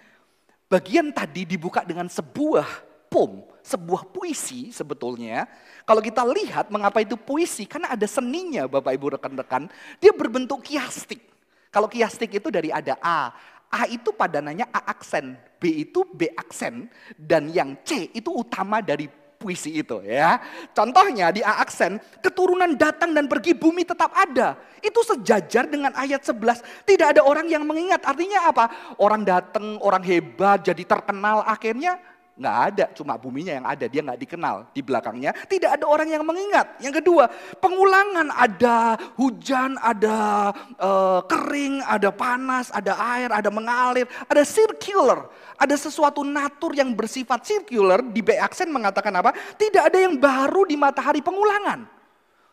bagian 0.69 1.09
tadi 1.16 1.49
dibuka 1.49 1.80
dengan 1.80 2.04
sebuah 2.12 2.69
pom, 3.09 3.49
sebuah 3.64 4.12
puisi 4.12 4.69
sebetulnya. 4.76 5.49
Kalau 5.88 6.04
kita 6.04 6.21
lihat 6.28 6.69
mengapa 6.69 7.00
itu 7.00 7.16
puisi, 7.16 7.64
karena 7.64 7.97
ada 7.97 8.04
seninya 8.04 8.69
Bapak 8.69 8.92
Ibu 8.92 9.16
rekan-rekan, 9.16 9.73
dia 9.97 10.12
berbentuk 10.12 10.69
kiastik. 10.69 11.29
Kalau 11.70 11.86
kiastik 11.86 12.34
itu 12.34 12.50
dari 12.50 12.74
ada 12.74 12.98
A. 12.98 13.30
A 13.70 13.86
itu 13.86 14.10
padanannya 14.10 14.66
A 14.74 14.90
aksen, 14.90 15.38
B 15.62 15.86
itu 15.86 16.02
B 16.10 16.26
aksen, 16.34 16.90
dan 17.14 17.46
yang 17.54 17.78
C 17.86 18.10
itu 18.10 18.34
utama 18.34 18.82
dari 18.82 19.06
puisi 19.40 19.78
itu 19.78 20.04
ya. 20.04 20.36
Contohnya 20.76 21.32
di 21.32 21.40
A 21.40 21.64
aksen, 21.64 21.96
keturunan 22.20 22.76
datang 22.76 23.16
dan 23.16 23.30
pergi 23.30 23.56
bumi 23.56 23.88
tetap 23.88 24.12
ada. 24.12 24.58
Itu 24.82 25.00
sejajar 25.00 25.70
dengan 25.70 25.96
ayat 25.96 26.20
11. 26.26 26.60
Tidak 26.84 27.16
ada 27.16 27.22
orang 27.24 27.48
yang 27.48 27.64
mengingat. 27.64 28.04
Artinya 28.04 28.52
apa? 28.52 28.68
Orang 29.00 29.24
datang, 29.24 29.80
orang 29.80 30.04
hebat, 30.04 30.60
jadi 30.60 30.82
terkenal. 30.84 31.40
Akhirnya 31.46 31.96
Nggak 32.40 32.59
ada, 32.73 32.85
cuma 32.97 33.20
buminya 33.20 33.52
yang 33.52 33.68
ada, 33.68 33.85
dia 33.85 34.00
nggak 34.00 34.16
dikenal. 34.16 34.73
Di 34.73 34.80
belakangnya 34.80 35.37
tidak 35.44 35.76
ada 35.76 35.85
orang 35.85 36.09
yang 36.09 36.25
mengingat. 36.25 36.80
Yang 36.80 37.04
kedua, 37.04 37.28
pengulangan 37.61 38.32
ada 38.32 38.97
hujan, 39.20 39.76
ada 39.76 40.49
uh, 40.80 41.20
kering, 41.28 41.85
ada 41.85 42.09
panas, 42.09 42.73
ada 42.73 42.97
air, 42.97 43.28
ada 43.28 43.52
mengalir, 43.52 44.09
ada 44.25 44.40
circular. 44.40 45.28
Ada 45.61 45.76
sesuatu 45.76 46.25
natur 46.25 46.73
yang 46.73 46.97
bersifat 46.97 47.44
circular, 47.44 48.00
di 48.00 48.25
B 48.25 48.32
aksen 48.40 48.73
mengatakan 48.73 49.12
apa? 49.20 49.37
Tidak 49.61 49.92
ada 49.92 50.00
yang 50.00 50.16
baru 50.16 50.64
di 50.64 50.80
matahari 50.80 51.20
pengulangan. 51.20 51.85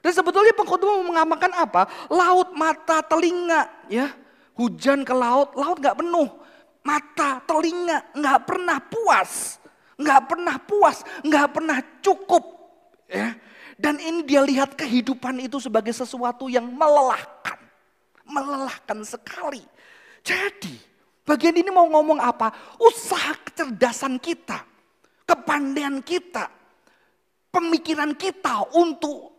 Dan 0.03 0.11
sebetulnya 0.11 0.51
pengkhotbah 0.51 0.99
mengamalkan 0.99 1.55
apa? 1.55 1.87
Laut, 2.11 2.51
mata, 2.51 2.99
telinga, 3.07 3.71
ya. 3.87 4.11
Hujan 4.59 5.07
ke 5.07 5.15
laut, 5.15 5.55
laut 5.55 5.79
nggak 5.79 5.95
penuh. 5.95 6.27
Mata, 6.83 7.39
telinga 7.47 8.03
nggak 8.11 8.39
pernah 8.43 8.83
puas 8.83 9.63
nggak 9.97 10.21
pernah 10.29 10.55
puas, 10.61 11.01
nggak 11.25 11.47
pernah 11.51 11.77
cukup. 11.99 12.43
Ya. 13.09 13.35
Dan 13.77 14.01
ini 14.01 14.25
dia 14.25 14.41
lihat 14.41 14.73
kehidupan 14.73 15.37
itu 15.37 15.61
sebagai 15.61 15.93
sesuatu 15.93 16.49
yang 16.49 16.65
melelahkan. 16.65 17.61
Melelahkan 18.25 19.05
sekali. 19.05 19.61
Jadi 20.25 20.87
Bagian 21.27 21.59
ini 21.59 21.67
mau 21.67 21.83
ngomong 21.91 22.23
apa? 22.23 22.55
Usaha 22.79 23.35
kecerdasan 23.43 24.15
kita, 24.15 24.63
kepandaian 25.27 25.99
kita, 25.99 26.47
pemikiran 27.51 28.15
kita 28.15 28.63
untuk 28.71 29.35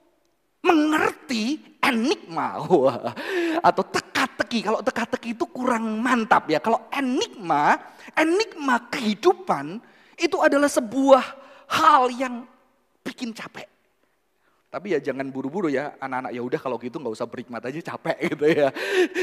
mengerti 0.61 1.57
enigma 1.81 2.61
atau 3.73 3.85
teka-teki. 3.89 4.69
Kalau 4.69 4.85
teka-teki 4.85 5.33
itu 5.33 5.49
kurang 5.49 6.05
mantap 6.05 6.45
ya. 6.53 6.61
Kalau 6.61 6.93
enigma, 6.93 7.81
enigma 8.13 8.85
kehidupan 8.93 9.81
itu 10.19 10.37
adalah 10.43 10.67
sebuah 10.67 11.25
hal 11.71 12.11
yang 12.13 12.45
bikin 13.07 13.31
capek. 13.33 13.67
Tapi 14.69 14.93
ya 14.93 15.01
jangan 15.01 15.33
buru-buru 15.33 15.73
ya 15.73 15.97
anak-anak 15.97 16.33
ya 16.37 16.43
udah 16.45 16.61
kalau 16.61 16.77
gitu 16.77 17.01
nggak 17.01 17.15
usah 17.17 17.25
berhikmat 17.25 17.65
aja 17.65 17.81
capek 17.81 18.17
gitu 18.37 18.45
ya. 18.45 18.69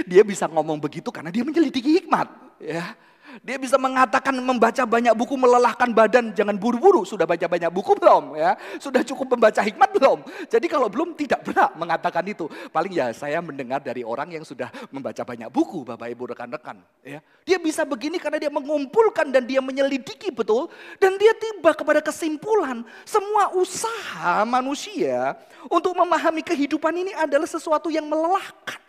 Dia 0.09 0.25
bisa 0.25 0.49
ngomong 0.49 0.81
begitu 0.81 1.13
karena 1.13 1.29
dia 1.29 1.45
menyelidiki 1.45 2.01
hikmat 2.01 2.27
ya. 2.57 2.97
Dia 3.41 3.57
bisa 3.59 3.75
mengatakan 3.75 4.31
membaca 4.39 4.83
banyak 4.85 5.11
buku 5.17 5.35
melelahkan 5.35 5.91
badan, 5.91 6.31
jangan 6.31 6.55
buru-buru. 6.55 7.03
Sudah 7.03 7.27
baca 7.27 7.43
banyak 7.49 7.71
buku 7.73 7.97
belum 7.99 8.39
ya? 8.39 8.55
Sudah 8.79 9.01
cukup 9.03 9.35
membaca 9.35 9.59
hikmat 9.59 9.89
belum? 9.95 10.23
Jadi 10.47 10.67
kalau 10.71 10.87
belum 10.87 11.17
tidak 11.17 11.43
berat 11.43 11.71
mengatakan 11.75 12.23
itu. 12.29 12.47
Paling 12.71 12.93
ya 12.95 13.11
saya 13.11 13.43
mendengar 13.43 13.83
dari 13.83 14.05
orang 14.05 14.31
yang 14.31 14.45
sudah 14.47 14.71
membaca 14.93 15.25
banyak 15.25 15.49
buku, 15.51 15.83
Bapak 15.83 16.07
Ibu 16.07 16.23
rekan-rekan, 16.31 16.79
ya. 17.03 17.19
Dia 17.43 17.57
bisa 17.59 17.83
begini 17.83 18.21
karena 18.21 18.37
dia 18.39 18.51
mengumpulkan 18.53 19.33
dan 19.33 19.43
dia 19.43 19.59
menyelidiki 19.59 20.31
betul 20.31 20.71
dan 20.97 21.17
dia 21.19 21.33
tiba 21.35 21.73
kepada 21.75 21.99
kesimpulan 22.01 22.85
semua 23.03 23.53
usaha 23.53 24.45
manusia 24.47 25.37
untuk 25.69 25.93
memahami 25.97 26.41
kehidupan 26.41 26.93
ini 26.93 27.11
adalah 27.15 27.49
sesuatu 27.49 27.89
yang 27.91 28.05
melelahkan. 28.05 28.81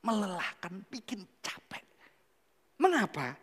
Melelahkan, 0.00 0.80
bikin 0.88 1.20
capek. 1.44 1.84
Mengapa? 2.80 3.36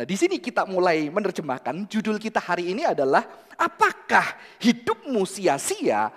Nah, 0.00 0.08
di 0.08 0.16
sini 0.16 0.40
kita 0.40 0.64
mulai 0.64 1.12
menerjemahkan 1.12 1.84
judul 1.84 2.16
kita 2.16 2.40
hari 2.40 2.72
ini 2.72 2.88
adalah 2.88 3.20
apakah 3.52 4.32
hidupmu 4.56 5.28
sia-sia? 5.28 6.08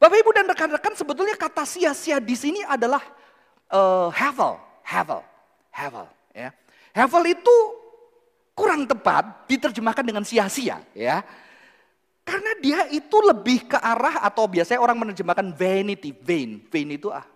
Bapak 0.00 0.24
Ibu 0.24 0.32
dan 0.32 0.48
rekan-rekan 0.48 0.96
sebetulnya 0.96 1.36
kata 1.36 1.68
sia-sia 1.68 2.16
di 2.16 2.32
sini 2.32 2.64
adalah 2.64 3.04
uh, 3.68 4.08
havel, 4.08 4.56
havel, 4.80 5.20
havel. 5.68 6.08
Ya. 6.32 6.48
Havel 6.96 7.36
itu 7.36 7.56
kurang 8.56 8.88
tepat 8.88 9.44
diterjemahkan 9.44 10.08
dengan 10.08 10.24
sia-sia, 10.24 10.80
ya. 10.96 11.20
Karena 12.24 12.56
dia 12.56 12.88
itu 12.88 13.20
lebih 13.20 13.68
ke 13.68 13.76
arah 13.76 14.24
atau 14.24 14.48
biasanya 14.48 14.80
orang 14.80 14.96
menerjemahkan 14.96 15.52
vanity, 15.52 16.16
vain. 16.16 16.64
Vain 16.72 16.88
itu 16.88 17.12
ah 17.12 17.28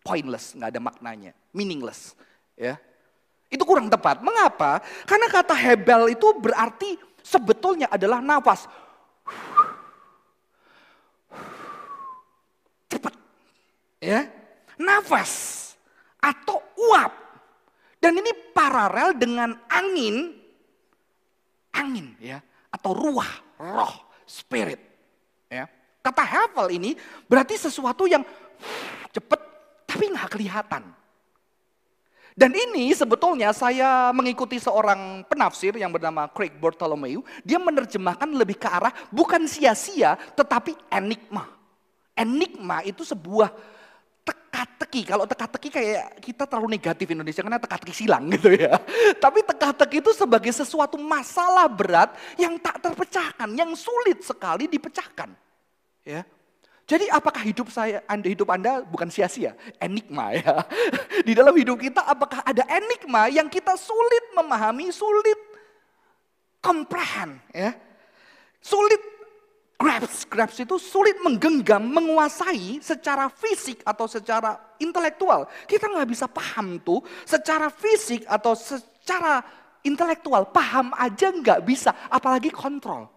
pointless, 0.00 0.56
nggak 0.56 0.72
ada 0.72 0.80
maknanya, 0.80 1.36
meaningless, 1.52 2.16
ya. 2.56 2.80
Itu 3.54 3.62
kurang 3.62 3.86
tepat. 3.86 4.18
Mengapa? 4.18 4.82
Karena 5.06 5.30
kata 5.30 5.54
hebel 5.54 6.18
itu 6.18 6.34
berarti 6.34 6.98
sebetulnya 7.22 7.86
adalah 7.86 8.18
nafas. 8.18 8.66
Cepat. 12.90 13.14
Ya. 14.02 14.26
Nafas 14.74 15.32
atau 16.18 16.58
uap. 16.90 17.14
Dan 18.02 18.18
ini 18.18 18.34
paralel 18.50 19.14
dengan 19.14 19.54
angin 19.70 20.34
angin 21.74 22.14
ya 22.22 22.38
atau 22.70 22.94
ruah, 22.94 23.32
roh, 23.58 23.94
spirit. 24.26 24.78
Ya. 25.50 25.70
Kata 26.02 26.22
hevel 26.26 26.66
ini 26.74 26.90
berarti 27.30 27.54
sesuatu 27.54 28.04
yang 28.10 28.26
cepat 29.14 29.40
tapi 29.86 30.10
nggak 30.10 30.30
kelihatan. 30.30 30.82
Dan 32.34 32.50
ini 32.50 32.90
sebetulnya 32.90 33.54
saya 33.54 34.10
mengikuti 34.10 34.58
seorang 34.58 35.22
penafsir 35.30 35.70
yang 35.78 35.94
bernama 35.94 36.26
Craig 36.26 36.50
Bartholomew. 36.58 37.22
Dia 37.46 37.62
menerjemahkan 37.62 38.26
lebih 38.26 38.58
ke 38.58 38.66
arah 38.66 38.90
bukan 39.14 39.46
sia-sia 39.46 40.18
tetapi 40.34 40.74
enigma. 40.90 41.46
Enigma 42.18 42.82
itu 42.82 43.06
sebuah 43.06 43.54
teka-teki. 44.26 45.02
Kalau 45.06 45.24
teka-teki 45.30 45.68
kayak 45.70 46.04
kita 46.18 46.42
terlalu 46.50 46.74
negatif 46.74 47.06
Indonesia 47.06 47.38
karena 47.38 47.62
teka-teki 47.62 47.94
silang 47.94 48.26
gitu 48.34 48.50
ya. 48.50 48.82
Tapi 49.24 49.38
teka-teki 49.46 50.02
itu 50.02 50.10
sebagai 50.10 50.50
sesuatu 50.50 50.98
masalah 50.98 51.70
berat 51.70 52.18
yang 52.34 52.58
tak 52.58 52.82
terpecahkan, 52.82 53.54
yang 53.54 53.70
sulit 53.78 54.26
sekali 54.26 54.66
dipecahkan. 54.66 55.30
Ya. 56.02 56.26
Jadi 56.84 57.08
apakah 57.08 57.40
hidup 57.40 57.72
saya, 57.72 58.04
anda, 58.04 58.28
hidup 58.28 58.44
Anda 58.52 58.84
bukan 58.84 59.08
sia-sia? 59.08 59.56
Enigma 59.80 60.36
ya. 60.36 60.68
Di 61.26 61.32
dalam 61.32 61.56
hidup 61.56 61.80
kita 61.80 62.04
apakah 62.04 62.44
ada 62.44 62.60
enigma 62.68 63.32
yang 63.32 63.48
kita 63.48 63.72
sulit 63.80 64.36
memahami, 64.36 64.92
sulit 64.92 65.40
comprehend 66.60 67.40
ya. 67.56 67.72
Sulit 68.60 69.00
grasp, 69.80 70.28
grasp 70.28 70.60
itu 70.60 70.76
sulit 70.76 71.16
menggenggam, 71.24 71.80
menguasai 71.80 72.84
secara 72.84 73.32
fisik 73.32 73.80
atau 73.80 74.04
secara 74.04 74.76
intelektual. 74.76 75.48
Kita 75.64 75.88
nggak 75.88 76.08
bisa 76.08 76.28
paham 76.28 76.76
tuh 76.84 77.00
secara 77.24 77.72
fisik 77.72 78.28
atau 78.28 78.52
secara 78.52 79.40
intelektual. 79.80 80.52
Paham 80.52 80.92
aja 80.96 81.32
nggak 81.32 81.64
bisa, 81.64 81.96
apalagi 82.12 82.52
kontrol. 82.52 83.13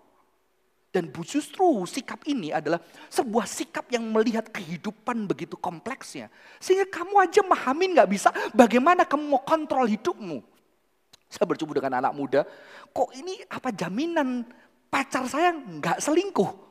Dan 0.87 1.11
justru 1.11 1.83
sikap 1.83 2.23
ini 2.25 2.55
adalah 2.55 2.79
sebuah 3.11 3.43
sikap 3.43 3.91
yang 3.91 4.07
melihat 4.07 4.47
kehidupan 4.47 5.27
begitu 5.27 5.59
kompleksnya. 5.59 6.31
Sehingga 6.63 6.87
kamu 6.87 7.27
aja 7.27 7.43
memahami 7.43 7.85
nggak 7.99 8.09
bisa 8.09 8.29
bagaimana 8.55 9.03
kamu 9.03 9.35
mau 9.35 9.43
kontrol 9.43 9.83
hidupmu. 9.83 10.39
Saya 11.27 11.43
berjumpa 11.43 11.75
dengan 11.75 11.99
anak 11.99 12.13
muda, 12.15 12.41
kok 12.95 13.11
ini 13.19 13.35
apa 13.51 13.75
jaminan 13.75 14.47
pacar 14.87 15.27
saya 15.27 15.51
nggak 15.51 15.99
selingkuh? 15.99 16.65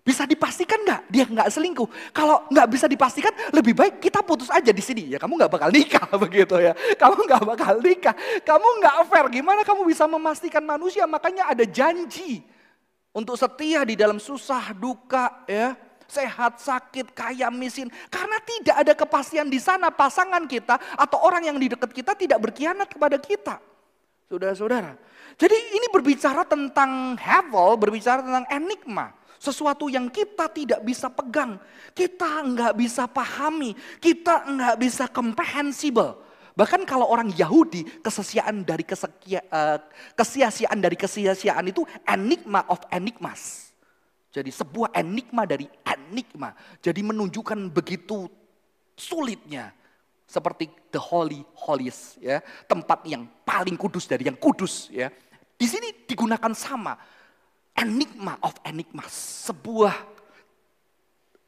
Bisa 0.00 0.24
dipastikan 0.24 0.80
nggak 0.80 1.02
dia 1.12 1.24
nggak 1.28 1.48
selingkuh? 1.52 1.88
Kalau 2.16 2.48
nggak 2.48 2.68
bisa 2.72 2.88
dipastikan, 2.88 3.32
lebih 3.52 3.76
baik 3.76 4.00
kita 4.00 4.24
putus 4.24 4.48
aja 4.48 4.72
di 4.72 4.80
sini. 4.80 5.12
Ya 5.12 5.20
kamu 5.20 5.36
nggak 5.36 5.52
bakal 5.52 5.68
nikah 5.68 6.08
begitu 6.24 6.56
ya. 6.64 6.72
Kamu 6.96 7.28
nggak 7.28 7.44
bakal 7.44 7.74
nikah. 7.84 8.16
Kamu 8.40 8.68
nggak 8.80 8.96
fair. 9.04 9.26
Gimana 9.28 9.60
kamu 9.68 9.84
bisa 9.84 10.08
memastikan 10.08 10.64
manusia? 10.64 11.04
Makanya 11.04 11.52
ada 11.52 11.68
janji 11.68 12.40
untuk 13.14 13.38
setia 13.38 13.86
di 13.86 13.94
dalam 13.94 14.18
susah, 14.18 14.74
duka, 14.74 15.46
ya, 15.46 15.78
sehat, 16.10 16.58
sakit, 16.58 17.14
kaya, 17.14 17.46
miskin. 17.48 17.86
Karena 18.10 18.42
tidak 18.42 18.76
ada 18.82 18.92
kepastian 18.92 19.46
di 19.46 19.62
sana 19.62 19.94
pasangan 19.94 20.42
kita 20.50 20.76
atau 20.98 21.22
orang 21.22 21.46
yang 21.46 21.56
di 21.56 21.70
dekat 21.70 21.94
kita 21.94 22.12
tidak 22.18 22.42
berkhianat 22.42 22.90
kepada 22.90 23.16
kita. 23.22 23.62
Saudara-saudara. 24.26 24.98
Jadi 25.38 25.56
ini 25.78 25.86
berbicara 25.90 26.42
tentang 26.42 27.14
hevel, 27.14 27.78
berbicara 27.78 28.18
tentang 28.22 28.46
enigma. 28.50 29.14
Sesuatu 29.38 29.92
yang 29.92 30.08
kita 30.08 30.48
tidak 30.48 30.80
bisa 30.80 31.12
pegang, 31.12 31.60
kita 31.92 32.40
nggak 32.40 32.72
bisa 32.80 33.04
pahami, 33.04 33.76
kita 34.00 34.48
nggak 34.48 34.76
bisa 34.80 35.04
comprehensible. 35.12 36.23
Bahkan 36.54 36.86
kalau 36.86 37.10
orang 37.10 37.34
Yahudi, 37.34 37.82
kesesiaan 37.98 38.62
dari 38.62 38.86
kesekia, 38.86 39.42
uh, 39.50 39.78
kesia-siaan 40.14 40.78
dari 40.78 40.94
kesia-siaan 40.94 41.66
itu 41.66 41.82
enigma 42.06 42.62
of 42.70 42.78
enigmas. 42.94 43.74
Jadi 44.30 44.54
sebuah 44.54 44.94
enigma 44.94 45.46
dari 45.46 45.66
enigma. 45.82 46.54
Jadi 46.78 47.02
menunjukkan 47.02 47.74
begitu 47.74 48.30
sulitnya. 48.94 49.74
Seperti 50.24 50.70
the 50.90 50.98
holy 50.98 51.44
holiest 51.52 52.18
ya, 52.18 52.40
tempat 52.64 53.04
yang 53.06 53.28
paling 53.44 53.76
kudus 53.76 54.08
dari 54.08 54.24
yang 54.24 54.34
kudus 54.34 54.88
ya. 54.90 55.12
Di 55.54 55.66
sini 55.68 56.06
digunakan 56.08 56.50
sama 56.56 56.96
enigma 57.76 58.38
of 58.42 58.56
enigmas, 58.64 59.12
sebuah 59.46 60.13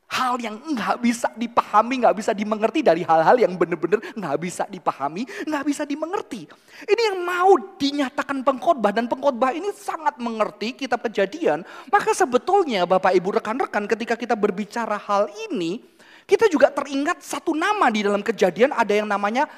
hal 0.07 0.39
yang 0.39 0.55
nggak 0.63 1.03
bisa 1.03 1.29
dipahami, 1.35 2.07
nggak 2.07 2.17
bisa 2.17 2.31
dimengerti 2.31 2.81
dari 2.81 3.03
hal-hal 3.03 3.37
yang 3.43 3.59
benar-benar 3.59 3.99
nggak 4.15 4.37
bisa 4.39 4.65
dipahami, 4.71 5.27
nggak 5.27 5.65
bisa 5.67 5.83
dimengerti. 5.83 6.47
Ini 6.87 7.03
yang 7.13 7.19
mau 7.27 7.59
dinyatakan 7.59 8.47
pengkhotbah 8.47 8.95
dan 8.95 9.11
pengkhotbah 9.11 9.51
ini 9.51 9.75
sangat 9.75 10.15
mengerti 10.23 10.79
kitab 10.79 11.03
kejadian. 11.11 11.67
Maka 11.91 12.15
sebetulnya 12.15 12.87
Bapak 12.87 13.19
Ibu 13.19 13.43
rekan-rekan 13.43 13.91
ketika 13.91 14.15
kita 14.15 14.39
berbicara 14.39 14.95
hal 14.95 15.27
ini, 15.51 15.83
kita 16.27 16.47
juga 16.47 16.71
teringat 16.71 17.23
satu 17.23 17.55
nama 17.55 17.91
di 17.91 18.07
dalam 18.07 18.23
kejadian 18.23 18.75
ada 18.75 18.95
yang 18.95 19.11
namanya 19.11 19.51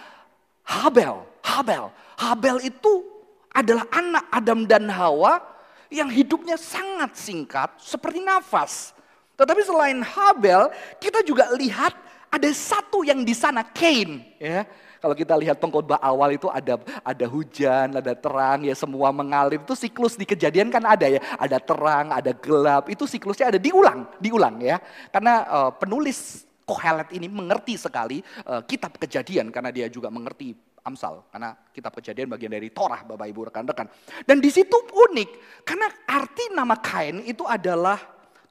Habel. 0.64 1.24
Habel. 1.44 1.92
Habel 2.16 2.56
itu 2.64 3.04
adalah 3.52 3.88
anak 3.88 4.24
Adam 4.28 4.68
dan 4.68 4.84
Hawa 4.92 5.40
yang 5.88 6.12
hidupnya 6.12 6.60
sangat 6.60 7.16
singkat 7.16 7.72
seperti 7.80 8.20
nafas. 8.20 8.92
Tetapi 9.38 9.62
selain 9.62 10.02
Habel, 10.02 10.66
kita 10.98 11.22
juga 11.22 11.46
lihat 11.54 11.94
ada 12.28 12.50
satu 12.50 13.06
yang 13.06 13.22
di 13.22 13.32
sana, 13.32 13.62
Cain. 13.62 14.26
Ya. 14.42 14.66
Kalau 14.98 15.14
kita 15.14 15.38
lihat 15.38 15.62
pengkhotbah 15.62 16.02
awal 16.02 16.34
itu 16.34 16.50
ada 16.50 16.74
ada 17.06 17.26
hujan, 17.30 18.02
ada 18.02 18.18
terang, 18.18 18.66
ya 18.66 18.74
semua 18.74 19.14
mengalir. 19.14 19.62
Itu 19.62 19.78
siklus 19.78 20.18
di 20.18 20.26
kejadian 20.26 20.74
kan 20.74 20.82
ada 20.82 21.06
ya, 21.06 21.22
ada 21.38 21.62
terang, 21.62 22.10
ada 22.10 22.34
gelap. 22.34 22.90
Itu 22.90 23.06
siklusnya 23.06 23.54
ada 23.54 23.62
diulang, 23.62 24.10
diulang 24.18 24.58
ya. 24.58 24.82
Karena 25.14 25.46
uh, 25.46 25.70
penulis 25.70 26.42
Kohelet 26.68 27.14
ini 27.16 27.32
mengerti 27.32 27.80
sekali 27.80 28.20
uh, 28.44 28.60
kitab 28.66 28.98
kejadian 29.00 29.48
karena 29.48 29.72
dia 29.72 29.88
juga 29.88 30.12
mengerti 30.12 30.52
Amsal 30.84 31.24
karena 31.32 31.56
kitab 31.72 31.96
kejadian 31.96 32.28
bagian 32.28 32.52
dari 32.52 32.68
Torah 32.74 33.06
Bapak 33.06 33.24
Ibu 33.30 33.48
rekan-rekan. 33.48 33.86
Dan 34.26 34.42
di 34.42 34.50
situ 34.50 34.76
unik 34.76 35.62
karena 35.62 35.88
arti 36.10 36.50
nama 36.52 36.76
Kain 36.76 37.22
itu 37.22 37.46
adalah 37.46 37.96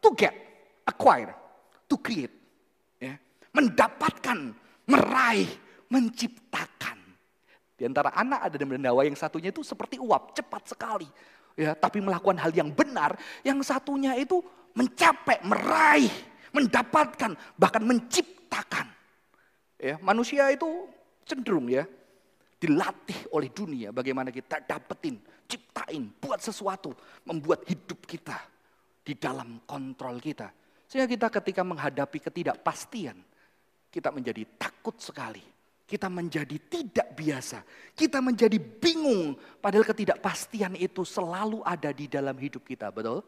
to 0.02 0.16
get, 0.16 0.34
acquire, 0.88 1.36
to 1.86 2.00
create, 2.00 2.32
ya. 2.98 3.20
mendapatkan, 3.52 4.56
meraih, 4.88 5.52
menciptakan. 5.92 6.98
Di 7.78 7.84
antara 7.86 8.10
anak 8.16 8.48
ada 8.50 8.56
dan 8.56 8.72
mendawa 8.72 9.04
yang 9.04 9.20
satunya 9.20 9.52
itu 9.52 9.62
seperti 9.62 10.00
uap, 10.00 10.34
cepat 10.34 10.64
sekali. 10.72 11.06
Ya, 11.58 11.74
tapi 11.74 12.00
melakukan 12.00 12.38
hal 12.38 12.54
yang 12.54 12.70
benar, 12.72 13.18
yang 13.42 13.60
satunya 13.66 14.14
itu 14.16 14.42
mencapai, 14.78 15.42
meraih, 15.42 16.10
mendapatkan, 16.54 17.34
bahkan 17.58 17.84
menciptakan. 17.84 18.88
Ya, 19.78 19.98
manusia 20.02 20.50
itu 20.54 20.90
cenderung 21.28 21.70
ya 21.70 21.86
dilatih 22.58 23.30
oleh 23.30 23.54
dunia 23.54 23.94
bagaimana 23.94 24.34
kita 24.34 24.62
dapetin, 24.66 25.22
ciptain, 25.46 26.10
buat 26.18 26.42
sesuatu, 26.42 26.94
membuat 27.26 27.62
hidup 27.70 28.02
kita 28.06 28.38
di 29.06 29.14
dalam 29.14 29.62
kontrol 29.70 30.18
kita. 30.18 30.50
Sehingga 30.88 31.08
kita 31.08 31.28
ketika 31.28 31.62
menghadapi 31.68 32.24
ketidakpastian, 32.24 33.20
kita 33.92 34.10
menjadi 34.10 34.48
takut 34.56 34.96
sekali. 34.98 35.44
Kita 35.88 36.12
menjadi 36.12 36.60
tidak 36.68 37.16
biasa. 37.16 37.64
Kita 37.96 38.20
menjadi 38.20 38.60
bingung. 38.60 39.40
Padahal 39.64 39.88
ketidakpastian 39.88 40.76
itu 40.76 41.08
selalu 41.08 41.64
ada 41.64 41.96
di 41.96 42.12
dalam 42.12 42.36
hidup 42.36 42.68
kita. 42.68 42.92
Betul? 42.92 43.24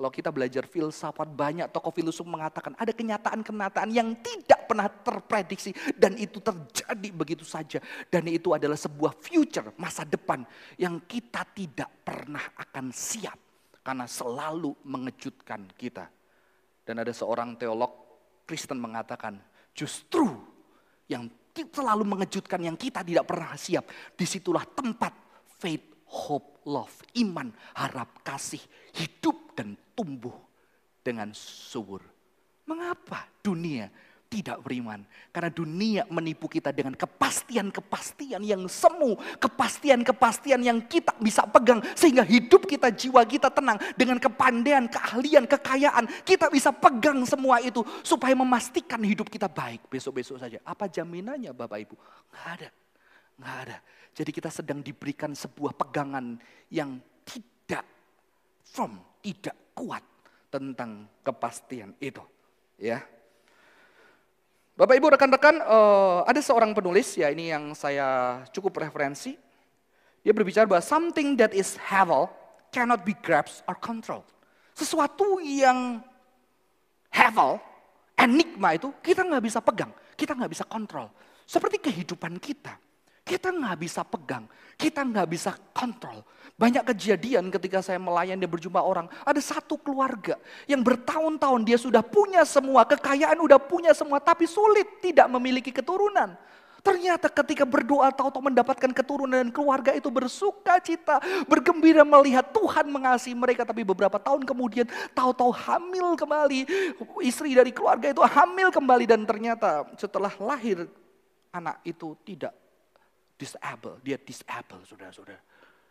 Kalau 0.00 0.08
kita 0.08 0.32
belajar 0.32 0.64
filsafat 0.64 1.28
banyak 1.28 1.68
tokoh 1.68 1.92
filsuf 1.92 2.24
mengatakan 2.24 2.72
ada 2.80 2.88
kenyataan-kenyataan 2.88 3.90
yang 3.92 4.16
tidak 4.24 4.64
pernah 4.64 4.88
terprediksi 4.88 5.76
dan 5.92 6.16
itu 6.16 6.40
terjadi 6.40 7.08
begitu 7.12 7.44
saja 7.44 7.84
dan 8.08 8.24
itu 8.24 8.48
adalah 8.56 8.80
sebuah 8.80 9.12
future 9.20 9.76
masa 9.76 10.08
depan 10.08 10.40
yang 10.80 11.04
kita 11.04 11.44
tidak 11.52 11.92
pernah 12.00 12.40
akan 12.56 12.88
siap 12.96 13.36
karena 13.84 14.08
selalu 14.08 14.72
mengejutkan 14.88 15.68
kita. 15.76 16.08
Dan 16.90 17.06
ada 17.06 17.14
seorang 17.14 17.54
teolog 17.54 17.94
Kristen 18.42 18.82
mengatakan 18.82 19.38
justru 19.70 20.26
yang 21.06 21.30
selalu 21.54 22.02
mengejutkan 22.02 22.58
yang 22.58 22.74
kita 22.74 23.06
tidak 23.06 23.30
pernah 23.30 23.54
siap 23.54 23.86
di 24.18 24.26
situlah 24.26 24.66
tempat 24.66 25.14
faith 25.62 26.02
hope, 26.10 26.66
love, 26.66 26.90
iman, 27.22 27.54
harap, 27.78 28.26
kasih, 28.26 28.58
hidup 28.98 29.54
dan 29.54 29.78
tumbuh 29.94 30.34
dengan 30.98 31.30
subur. 31.30 32.02
Mengapa 32.66 33.30
dunia 33.38 33.86
tidak 34.30 34.62
beriman? 34.62 35.02
Karena 35.34 35.50
dunia 35.50 36.02
menipu 36.06 36.46
kita 36.46 36.70
dengan 36.70 36.94
kepastian-kepastian 36.94 38.40
yang 38.46 38.62
semu, 38.70 39.18
kepastian-kepastian 39.42 40.62
yang 40.62 40.78
kita 40.86 41.12
bisa 41.18 41.42
pegang 41.50 41.82
sehingga 41.98 42.22
hidup 42.22 42.64
kita, 42.64 42.94
jiwa 42.94 43.26
kita 43.26 43.50
tenang 43.50 43.76
dengan 43.98 44.22
kepandaian, 44.22 44.86
keahlian, 44.86 45.50
kekayaan. 45.50 46.06
Kita 46.22 46.46
bisa 46.46 46.70
pegang 46.70 47.26
semua 47.26 47.58
itu 47.58 47.82
supaya 48.06 48.32
memastikan 48.38 49.02
hidup 49.02 49.26
kita 49.26 49.50
baik 49.50 49.90
besok-besok 49.90 50.38
saja. 50.38 50.62
Apa 50.62 50.86
jaminannya 50.86 51.50
Bapak 51.50 51.78
Ibu? 51.90 51.94
Nggak 52.30 52.48
ada. 52.54 52.68
Nggak 53.42 53.56
ada. 53.66 53.78
Jadi 54.14 54.30
kita 54.30 54.50
sedang 54.54 54.78
diberikan 54.78 55.34
sebuah 55.34 55.74
pegangan 55.74 56.38
yang 56.70 57.02
tidak 57.26 57.82
firm, 58.62 59.02
tidak 59.18 59.74
kuat 59.74 60.06
tentang 60.50 61.10
kepastian 61.26 61.98
itu. 61.98 62.22
Ya. 62.78 63.02
Bapak 64.80 64.96
Ibu 64.96 65.12
rekan-rekan, 65.12 65.60
uh, 65.60 66.24
ada 66.24 66.40
seorang 66.40 66.72
penulis 66.72 67.12
ya 67.12 67.28
ini 67.28 67.52
yang 67.52 67.76
saya 67.76 68.40
cukup 68.48 68.80
referensi. 68.80 69.36
Dia 70.24 70.32
berbicara 70.32 70.64
bahwa 70.64 70.80
something 70.80 71.36
that 71.36 71.52
is 71.52 71.76
hevel 71.76 72.32
cannot 72.72 73.04
be 73.04 73.12
grasped 73.12 73.60
or 73.68 73.76
controlled. 73.76 74.24
Sesuatu 74.72 75.36
yang 75.44 76.00
hevel, 77.12 77.60
enigma 78.16 78.72
itu 78.72 78.88
kita 79.04 79.20
nggak 79.20 79.44
bisa 79.44 79.60
pegang, 79.60 79.92
kita 80.16 80.32
nggak 80.32 80.48
bisa 80.48 80.64
kontrol. 80.64 81.12
Seperti 81.44 81.76
kehidupan 81.76 82.40
kita. 82.40 82.72
Kita 83.30 83.54
nggak 83.54 83.78
bisa 83.78 84.02
pegang, 84.02 84.50
kita 84.74 85.06
nggak 85.06 85.28
bisa 85.30 85.54
kontrol. 85.70 86.26
Banyak 86.58 86.82
kejadian 86.82 87.46
ketika 87.54 87.78
saya 87.78 88.02
melayani 88.02 88.42
dan 88.42 88.50
berjumpa 88.50 88.82
orang, 88.82 89.06
ada 89.22 89.38
satu 89.38 89.78
keluarga 89.78 90.34
yang 90.66 90.82
bertahun-tahun 90.82 91.62
dia 91.62 91.78
sudah 91.78 92.02
punya 92.02 92.42
semua, 92.42 92.82
kekayaan 92.82 93.38
udah 93.38 93.62
punya 93.62 93.94
semua, 93.94 94.18
tapi 94.18 94.50
sulit 94.50 94.98
tidak 94.98 95.30
memiliki 95.30 95.70
keturunan. 95.70 96.34
Ternyata 96.82 97.30
ketika 97.30 97.62
berdoa 97.62 98.10
tahu-tahu 98.10 98.50
mendapatkan 98.50 98.90
keturunan 98.90 99.38
dan 99.46 99.52
keluarga 99.54 99.94
itu 99.94 100.10
bersuka 100.10 100.82
cita, 100.82 101.22
bergembira 101.46 102.02
melihat 102.02 102.50
Tuhan 102.50 102.90
mengasihi 102.90 103.36
mereka. 103.36 103.68
Tapi 103.68 103.84
beberapa 103.84 104.16
tahun 104.18 104.48
kemudian 104.48 104.90
tahu-tahu 105.14 105.54
hamil 105.54 106.18
kembali. 106.18 106.66
Istri 107.20 107.54
dari 107.54 107.70
keluarga 107.70 108.10
itu 108.10 108.24
hamil 108.24 108.72
kembali 108.72 109.04
dan 109.06 109.22
ternyata 109.28 109.86
setelah 110.00 110.32
lahir 110.40 110.88
anak 111.52 111.84
itu 111.84 112.16
tidak 112.24 112.56
disable, 113.40 113.96
dia 114.04 114.20
disable 114.20 114.84
saudara-saudara. 114.84 115.40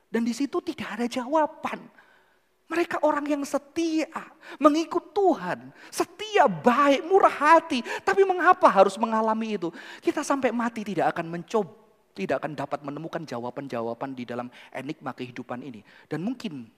Dan 0.06 0.22
di 0.22 0.34
situ 0.38 0.62
tidak 0.62 1.02
ada 1.02 1.06
jawaban. 1.10 1.82
Mereka 2.70 3.02
orang 3.02 3.26
yang 3.26 3.42
setia, 3.42 4.14
mengikut 4.62 5.10
Tuhan, 5.10 5.74
setia, 5.90 6.46
baik, 6.46 7.02
murah 7.10 7.34
hati. 7.34 7.82
Tapi 8.06 8.22
mengapa 8.22 8.70
harus 8.70 8.94
mengalami 9.02 9.58
itu? 9.58 9.74
Kita 9.98 10.22
sampai 10.22 10.54
mati 10.54 10.86
tidak 10.86 11.18
akan 11.18 11.34
mencoba, 11.34 11.74
tidak 12.14 12.46
akan 12.46 12.54
dapat 12.54 12.80
menemukan 12.86 13.26
jawaban-jawaban 13.26 14.14
di 14.14 14.22
dalam 14.22 14.54
enigma 14.70 15.18
kehidupan 15.18 15.66
ini. 15.66 15.82
Dan 16.06 16.22
mungkin 16.22 16.70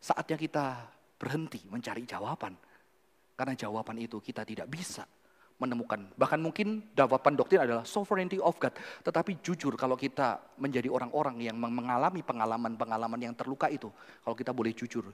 saatnya 0.00 0.40
kita 0.40 0.64
berhenti 1.20 1.60
mencari 1.68 2.08
jawaban. 2.08 2.56
Karena 3.36 3.52
jawaban 3.52 4.00
itu 4.00 4.24
kita 4.24 4.48
tidak 4.48 4.72
bisa 4.72 5.04
menemukan. 5.64 6.04
Bahkan 6.14 6.38
mungkin 6.38 6.92
jawaban 6.92 7.34
doktrin 7.34 7.64
adalah 7.64 7.82
sovereignty 7.88 8.36
of 8.36 8.54
God. 8.60 8.76
Tetapi 9.00 9.40
jujur 9.40 9.74
kalau 9.80 9.96
kita 9.96 10.38
menjadi 10.60 10.92
orang-orang 10.92 11.40
yang 11.40 11.56
mengalami 11.56 12.20
pengalaman-pengalaman 12.20 13.20
yang 13.20 13.34
terluka 13.34 13.72
itu. 13.72 13.88
Kalau 14.20 14.36
kita 14.36 14.52
boleh 14.52 14.76
jujur, 14.76 15.08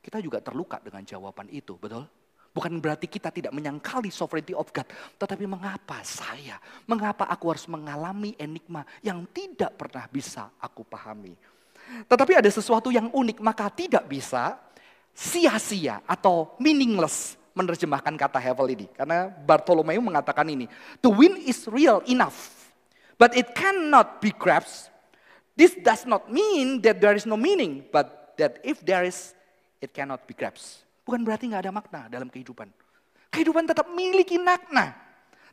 kita 0.00 0.18
juga 0.24 0.40
terluka 0.40 0.80
dengan 0.80 1.04
jawaban 1.04 1.46
itu, 1.52 1.76
betul? 1.76 2.08
Bukan 2.50 2.82
berarti 2.82 3.06
kita 3.06 3.30
tidak 3.30 3.54
menyangkali 3.54 4.10
sovereignty 4.10 4.58
of 4.58 4.66
God. 4.74 4.88
Tetapi 5.22 5.46
mengapa 5.46 6.02
saya, 6.02 6.58
mengapa 6.82 7.30
aku 7.30 7.54
harus 7.54 7.70
mengalami 7.70 8.34
enigma 8.34 8.82
yang 9.06 9.22
tidak 9.30 9.78
pernah 9.78 10.10
bisa 10.10 10.50
aku 10.58 10.82
pahami. 10.82 11.38
Tetapi 12.10 12.42
ada 12.42 12.50
sesuatu 12.50 12.90
yang 12.90 13.06
unik, 13.10 13.38
maka 13.38 13.70
tidak 13.70 14.02
bisa 14.10 14.58
sia-sia 15.14 16.02
atau 16.06 16.54
meaningless 16.58 17.39
menerjemahkan 17.54 18.14
kata 18.14 18.38
Hevel 18.38 18.74
ini. 18.74 18.86
Karena 18.94 19.28
Bartolomeu 19.30 20.00
mengatakan 20.00 20.46
ini. 20.48 20.70
The 21.02 21.10
wind 21.10 21.42
is 21.44 21.66
real 21.66 22.02
enough, 22.06 22.70
but 23.18 23.34
it 23.34 23.52
cannot 23.52 24.22
be 24.22 24.30
grasped. 24.34 24.92
This 25.58 25.76
does 25.76 26.08
not 26.08 26.30
mean 26.32 26.80
that 26.86 27.02
there 27.02 27.12
is 27.12 27.28
no 27.28 27.36
meaning, 27.36 27.84
but 27.92 28.32
that 28.40 28.62
if 28.64 28.80
there 28.80 29.04
is, 29.04 29.36
it 29.82 29.92
cannot 29.92 30.24
be 30.24 30.32
grasped. 30.32 30.86
Bukan 31.04 31.26
berarti 31.26 31.50
nggak 31.50 31.62
ada 31.66 31.72
makna 31.74 32.00
dalam 32.06 32.30
kehidupan. 32.30 32.70
Kehidupan 33.34 33.66
tetap 33.66 33.90
memiliki 33.90 34.38
makna. 34.38 34.94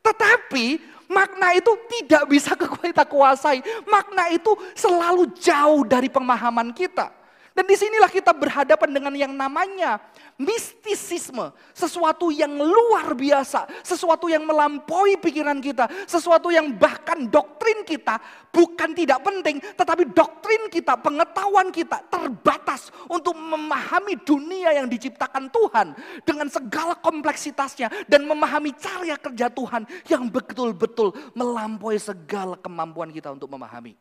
Tetapi 0.06 0.80
makna 1.10 1.58
itu 1.58 1.74
tidak 1.98 2.24
bisa 2.30 2.54
kita 2.86 3.04
kuasai. 3.10 3.60
Makna 3.90 4.32
itu 4.32 4.54
selalu 4.78 5.34
jauh 5.36 5.82
dari 5.84 6.08
pemahaman 6.08 6.72
kita. 6.72 7.17
Dan 7.58 7.66
di 7.66 7.74
sinilah 7.74 8.06
kita 8.14 8.38
berhadapan 8.38 8.90
dengan 8.94 9.14
yang 9.18 9.34
namanya 9.34 9.98
mistisisme. 10.38 11.50
Sesuatu 11.74 12.30
yang 12.30 12.54
luar 12.54 13.18
biasa. 13.18 13.66
Sesuatu 13.82 14.30
yang 14.30 14.46
melampaui 14.46 15.18
pikiran 15.18 15.58
kita. 15.58 15.90
Sesuatu 16.06 16.54
yang 16.54 16.70
bahkan 16.78 17.26
doktrin 17.26 17.82
kita 17.82 18.22
bukan 18.54 18.94
tidak 18.94 19.26
penting. 19.26 19.58
Tetapi 19.74 20.06
doktrin 20.14 20.70
kita, 20.70 21.02
pengetahuan 21.02 21.74
kita 21.74 21.98
terbatas 22.14 22.94
untuk 23.10 23.34
memahami 23.34 24.22
dunia 24.22 24.78
yang 24.78 24.86
diciptakan 24.86 25.50
Tuhan. 25.50 25.98
Dengan 26.22 26.54
segala 26.54 26.94
kompleksitasnya. 27.02 28.06
Dan 28.06 28.30
memahami 28.30 28.70
cara 28.78 29.18
kerja 29.18 29.50
Tuhan 29.50 29.90
yang 30.06 30.30
betul-betul 30.30 31.10
melampaui 31.34 31.98
segala 31.98 32.54
kemampuan 32.54 33.10
kita 33.10 33.34
untuk 33.34 33.50
memahami. 33.50 33.98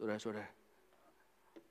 Saudara-saudara. 0.00 0.55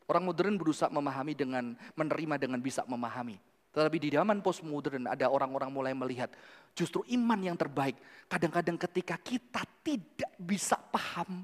Orang 0.06 0.30
modern 0.30 0.56
berusaha 0.62 0.90
memahami 0.94 1.34
dengan 1.34 1.74
menerima 1.98 2.36
dengan 2.38 2.62
bisa 2.62 2.86
memahami. 2.86 3.42
Tetapi 3.76 3.98
di 4.00 4.10
zaman 4.16 4.40
postmodern 4.40 5.04
ada 5.12 5.28
orang-orang 5.28 5.68
mulai 5.68 5.92
melihat 5.92 6.32
justru 6.72 7.04
iman 7.12 7.40
yang 7.44 7.60
terbaik. 7.60 8.00
Kadang-kadang 8.32 8.80
ketika 8.80 9.20
kita 9.20 9.68
tidak 9.84 10.32
bisa 10.40 10.80
paham, 10.80 11.44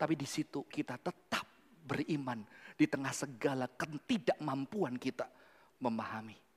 tapi 0.00 0.16
di 0.16 0.24
situ 0.24 0.64
kita 0.64 0.96
tetap 0.96 1.44
beriman 1.84 2.40
di 2.72 2.88
tengah 2.88 3.12
segala 3.12 3.68
ketidakmampuan 3.68 4.96
kita 4.96 5.28
memahami. 5.82 6.47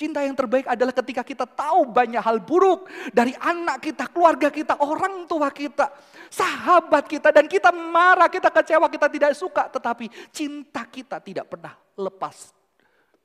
Cinta 0.00 0.24
yang 0.24 0.32
terbaik 0.32 0.64
adalah 0.64 0.96
ketika 0.96 1.20
kita 1.20 1.44
tahu 1.44 1.92
banyak 1.92 2.24
hal 2.24 2.40
buruk 2.40 2.88
dari 3.12 3.36
anak 3.36 3.84
kita, 3.84 4.08
keluarga 4.08 4.48
kita, 4.48 4.80
orang 4.80 5.28
tua 5.28 5.52
kita, 5.52 5.92
sahabat 6.32 7.04
kita, 7.04 7.28
dan 7.28 7.44
kita 7.44 7.68
marah, 7.68 8.32
kita 8.32 8.48
kecewa, 8.48 8.88
kita 8.88 9.12
tidak 9.12 9.36
suka, 9.36 9.68
tetapi 9.68 10.08
cinta 10.32 10.88
kita 10.88 11.20
tidak 11.20 11.52
pernah 11.52 11.76
lepas 12.00 12.48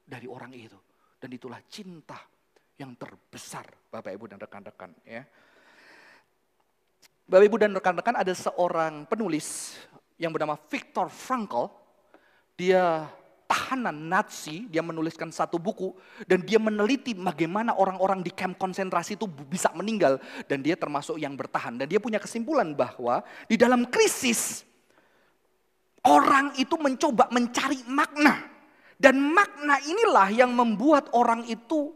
dari 0.04 0.28
orang 0.28 0.52
itu. 0.52 0.76
Dan 1.16 1.32
itulah 1.32 1.64
cinta 1.72 2.20
yang 2.76 2.92
terbesar, 3.00 3.64
Bapak 3.88 4.12
Ibu 4.12 4.36
dan 4.36 4.44
rekan-rekan. 4.44 4.92
Ya. 5.08 5.24
Bapak 7.24 7.46
Ibu 7.48 7.56
dan 7.56 7.72
rekan-rekan 7.72 8.20
ada 8.20 8.36
seorang 8.36 9.08
penulis 9.08 9.80
yang 10.20 10.36
bernama 10.36 10.60
Viktor 10.60 11.08
Frankl. 11.08 11.72
Dia 12.60 13.08
tahanan 13.46 13.96
Nazi, 14.10 14.66
dia 14.70 14.82
menuliskan 14.82 15.30
satu 15.30 15.62
buku 15.62 15.94
dan 16.26 16.42
dia 16.42 16.58
meneliti 16.58 17.14
bagaimana 17.14 17.78
orang-orang 17.78 18.26
di 18.26 18.34
kamp 18.34 18.58
konsentrasi 18.58 19.18
itu 19.18 19.26
bisa 19.30 19.70
meninggal 19.78 20.18
dan 20.50 20.66
dia 20.66 20.74
termasuk 20.74 21.18
yang 21.22 21.38
bertahan 21.38 21.78
dan 21.78 21.86
dia 21.86 22.02
punya 22.02 22.18
kesimpulan 22.18 22.74
bahwa 22.74 23.22
di 23.46 23.56
dalam 23.56 23.86
krisis 23.88 24.66
orang 26.06 26.54
itu 26.58 26.76
mencoba 26.78 27.30
mencari 27.34 27.82
makna 27.90 28.46
dan 28.98 29.18
makna 29.20 29.82
inilah 29.82 30.30
yang 30.34 30.52
membuat 30.54 31.14
orang 31.14 31.46
itu 31.46 31.94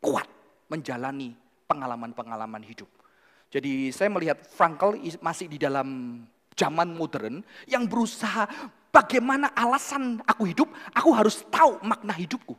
kuat 0.00 0.26
menjalani 0.72 1.36
pengalaman-pengalaman 1.68 2.64
hidup. 2.64 2.88
Jadi 3.50 3.90
saya 3.90 4.06
melihat 4.08 4.38
Frankl 4.46 4.94
masih 5.18 5.50
di 5.50 5.58
dalam 5.58 6.22
zaman 6.54 6.94
modern 6.94 7.42
yang 7.66 7.90
berusaha 7.90 8.46
Bagaimana 8.90 9.54
alasan 9.54 10.18
aku 10.26 10.50
hidup? 10.50 10.66
Aku 10.94 11.14
harus 11.14 11.46
tahu 11.46 11.78
makna 11.86 12.10
hidupku. 12.10 12.58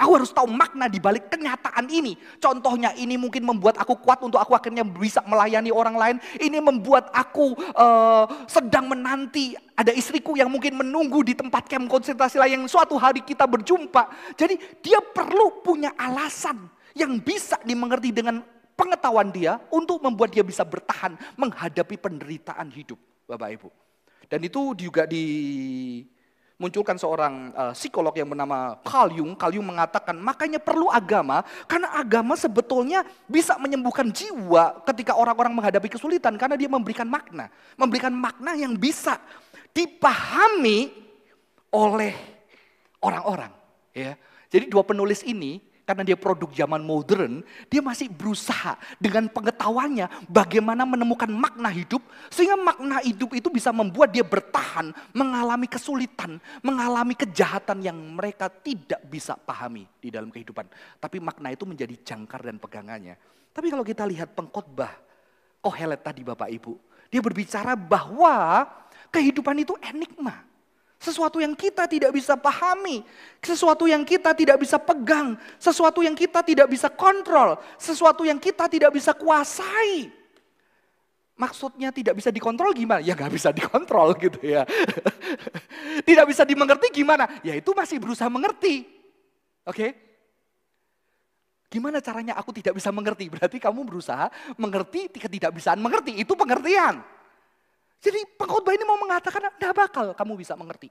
Aku 0.00 0.16
harus 0.16 0.32
tahu 0.32 0.48
makna 0.48 0.88
di 0.88 0.96
balik 0.96 1.28
kenyataan 1.28 1.84
ini. 1.92 2.16
Contohnya 2.40 2.96
ini 2.96 3.20
mungkin 3.20 3.44
membuat 3.44 3.76
aku 3.76 4.00
kuat 4.00 4.24
untuk 4.24 4.40
aku 4.40 4.56
akhirnya 4.56 4.80
bisa 4.80 5.20
melayani 5.28 5.68
orang 5.68 5.92
lain. 5.92 6.16
Ini 6.40 6.56
membuat 6.56 7.12
aku 7.12 7.52
uh, 7.76 8.24
sedang 8.48 8.88
menanti 8.88 9.52
ada 9.76 9.92
istriku 9.92 10.40
yang 10.40 10.48
mungkin 10.48 10.80
menunggu 10.80 11.20
di 11.20 11.36
tempat 11.36 11.68
camp 11.68 11.92
konsentrasi 11.92 12.40
lain 12.40 12.64
yang 12.64 12.66
suatu 12.70 12.96
hari 12.96 13.20
kita 13.20 13.44
berjumpa. 13.44 14.32
Jadi 14.40 14.80
dia 14.80 15.04
perlu 15.04 15.60
punya 15.60 15.92
alasan 16.00 16.64
yang 16.96 17.20
bisa 17.20 17.60
dimengerti 17.60 18.08
dengan 18.08 18.40
pengetahuan 18.72 19.28
dia 19.28 19.60
untuk 19.68 20.00
membuat 20.00 20.32
dia 20.32 20.40
bisa 20.40 20.64
bertahan 20.64 21.12
menghadapi 21.36 22.00
penderitaan 22.00 22.72
hidup. 22.72 22.96
Bapak 23.28 23.52
Ibu. 23.52 23.79
Dan 24.30 24.46
itu 24.46 24.78
juga 24.78 25.10
dimunculkan 25.10 26.94
seorang 26.94 27.50
uh, 27.50 27.74
psikolog 27.74 28.14
yang 28.14 28.30
bernama 28.30 28.78
Carl 28.86 29.10
Jung. 29.18 29.34
Carl 29.34 29.58
Jung 29.58 29.66
mengatakan 29.66 30.14
makanya 30.14 30.62
perlu 30.62 30.86
agama 30.86 31.42
karena 31.66 31.90
agama 31.98 32.38
sebetulnya 32.38 33.02
bisa 33.26 33.58
menyembuhkan 33.58 34.06
jiwa 34.06 34.86
ketika 34.86 35.18
orang-orang 35.18 35.50
menghadapi 35.50 35.90
kesulitan 35.90 36.38
karena 36.38 36.54
dia 36.54 36.70
memberikan 36.70 37.10
makna, 37.10 37.50
memberikan 37.74 38.14
makna 38.14 38.54
yang 38.54 38.78
bisa 38.78 39.18
dipahami 39.74 40.94
oleh 41.74 42.14
orang-orang. 43.02 43.50
Ya, 43.90 44.14
jadi 44.46 44.70
dua 44.70 44.86
penulis 44.86 45.26
ini 45.26 45.58
karena 45.90 46.06
dia 46.06 46.14
produk 46.14 46.46
zaman 46.54 46.78
modern, 46.86 47.42
dia 47.66 47.82
masih 47.82 48.06
berusaha 48.06 48.78
dengan 49.02 49.26
pengetahuannya 49.26 50.30
bagaimana 50.30 50.86
menemukan 50.86 51.26
makna 51.26 51.66
hidup, 51.66 51.98
sehingga 52.30 52.54
makna 52.54 53.02
hidup 53.02 53.34
itu 53.34 53.50
bisa 53.50 53.74
membuat 53.74 54.14
dia 54.14 54.22
bertahan, 54.22 54.94
mengalami 55.10 55.66
kesulitan, 55.66 56.38
mengalami 56.62 57.18
kejahatan 57.18 57.82
yang 57.82 57.98
mereka 57.98 58.46
tidak 58.46 59.02
bisa 59.10 59.34
pahami 59.34 59.82
di 59.98 60.14
dalam 60.14 60.30
kehidupan. 60.30 60.70
Tapi 61.02 61.18
makna 61.18 61.50
itu 61.50 61.66
menjadi 61.66 61.98
jangkar 62.06 62.46
dan 62.46 62.62
pegangannya. 62.62 63.18
Tapi 63.50 63.66
kalau 63.66 63.82
kita 63.82 64.06
lihat 64.06 64.30
pengkhotbah 64.30 64.94
Kohelet 65.58 66.06
tadi 66.06 66.22
Bapak 66.22 66.54
Ibu, 66.54 66.78
dia 67.10 67.18
berbicara 67.18 67.74
bahwa 67.74 68.62
kehidupan 69.10 69.58
itu 69.58 69.74
enigma. 69.82 70.46
Sesuatu 71.00 71.40
yang 71.40 71.56
kita 71.56 71.88
tidak 71.88 72.12
bisa 72.12 72.36
pahami, 72.36 73.00
sesuatu 73.40 73.88
yang 73.88 74.04
kita 74.04 74.36
tidak 74.36 74.60
bisa 74.60 74.76
pegang, 74.76 75.32
sesuatu 75.56 76.04
yang 76.04 76.12
kita 76.12 76.44
tidak 76.44 76.68
bisa 76.68 76.92
kontrol, 76.92 77.56
sesuatu 77.80 78.20
yang 78.28 78.36
kita 78.36 78.68
tidak 78.68 78.92
bisa 78.92 79.16
kuasai. 79.16 80.12
Maksudnya 81.40 81.88
tidak 81.88 82.20
bisa 82.20 82.28
dikontrol 82.28 82.76
gimana? 82.76 83.00
Ya 83.00 83.16
nggak 83.16 83.32
bisa 83.32 83.48
dikontrol 83.48 84.12
gitu 84.20 84.44
ya. 84.44 84.68
tidak 86.08 86.28
bisa 86.28 86.44
dimengerti 86.44 86.92
gimana? 86.92 87.24
Ya 87.40 87.56
itu 87.56 87.72
masih 87.72 87.96
berusaha 87.96 88.28
mengerti. 88.28 88.84
Oke? 89.64 89.72
Okay? 89.72 89.90
Gimana 91.72 92.04
caranya 92.04 92.36
aku 92.36 92.52
tidak 92.52 92.76
bisa 92.76 92.92
mengerti? 92.92 93.32
Berarti 93.32 93.56
kamu 93.56 93.88
berusaha 93.88 94.28
mengerti 94.60 95.08
ketidakbisaan 95.16 95.80
mengerti. 95.80 96.20
Itu 96.20 96.36
pengertian. 96.36 97.00
Jadi 98.00 98.24
pengkhotbah 98.40 98.72
ini 98.72 98.84
mau 98.88 98.96
mengatakan 98.96 99.52
tidak 99.60 99.74
bakal 99.76 100.16
kamu 100.16 100.40
bisa 100.40 100.56
mengerti. 100.56 100.88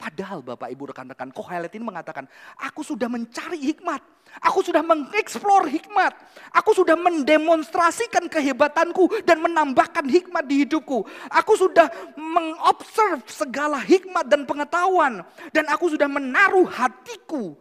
Padahal 0.00 0.40
Bapak 0.40 0.72
Ibu 0.72 0.96
rekan-rekan 0.96 1.28
Kohelet 1.28 1.76
ini 1.76 1.84
mengatakan, 1.84 2.24
aku 2.56 2.80
sudah 2.80 3.04
mencari 3.04 3.60
hikmat. 3.68 4.00
Aku 4.40 4.64
sudah 4.64 4.80
mengeksplor 4.80 5.68
hikmat. 5.68 6.16
Aku 6.56 6.72
sudah 6.72 6.96
mendemonstrasikan 6.96 8.24
kehebatanku 8.32 9.12
dan 9.28 9.44
menambahkan 9.44 10.08
hikmat 10.08 10.48
di 10.48 10.64
hidupku. 10.64 11.04
Aku 11.28 11.52
sudah 11.52 11.92
mengobserv 12.16 13.28
segala 13.28 13.76
hikmat 13.76 14.24
dan 14.24 14.48
pengetahuan. 14.48 15.20
Dan 15.52 15.68
aku 15.68 15.92
sudah 15.92 16.08
menaruh 16.08 16.64
hatiku 16.64 17.60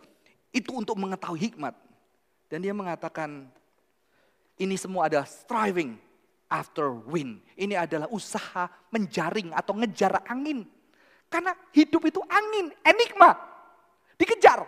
itu 0.55 0.71
untuk 0.71 0.95
mengetahui 0.95 1.51
hikmat. 1.51 1.75
Dan 2.47 2.63
dia 2.63 2.71
mengatakan, 2.71 3.51
ini 4.55 4.79
semua 4.79 5.11
adalah 5.11 5.27
striving 5.27 5.99
after 6.49 6.91
wind. 6.91 7.39
Ini 7.55 7.77
adalah 7.77 8.09
usaha 8.09 8.67
menjaring 8.89 9.53
atau 9.53 9.77
ngejar 9.77 10.25
angin. 10.25 10.65
Karena 11.29 11.53
hidup 11.71 12.01
itu 12.09 12.19
angin, 12.25 12.73
enigma. 12.81 13.37
Dikejar. 14.17 14.65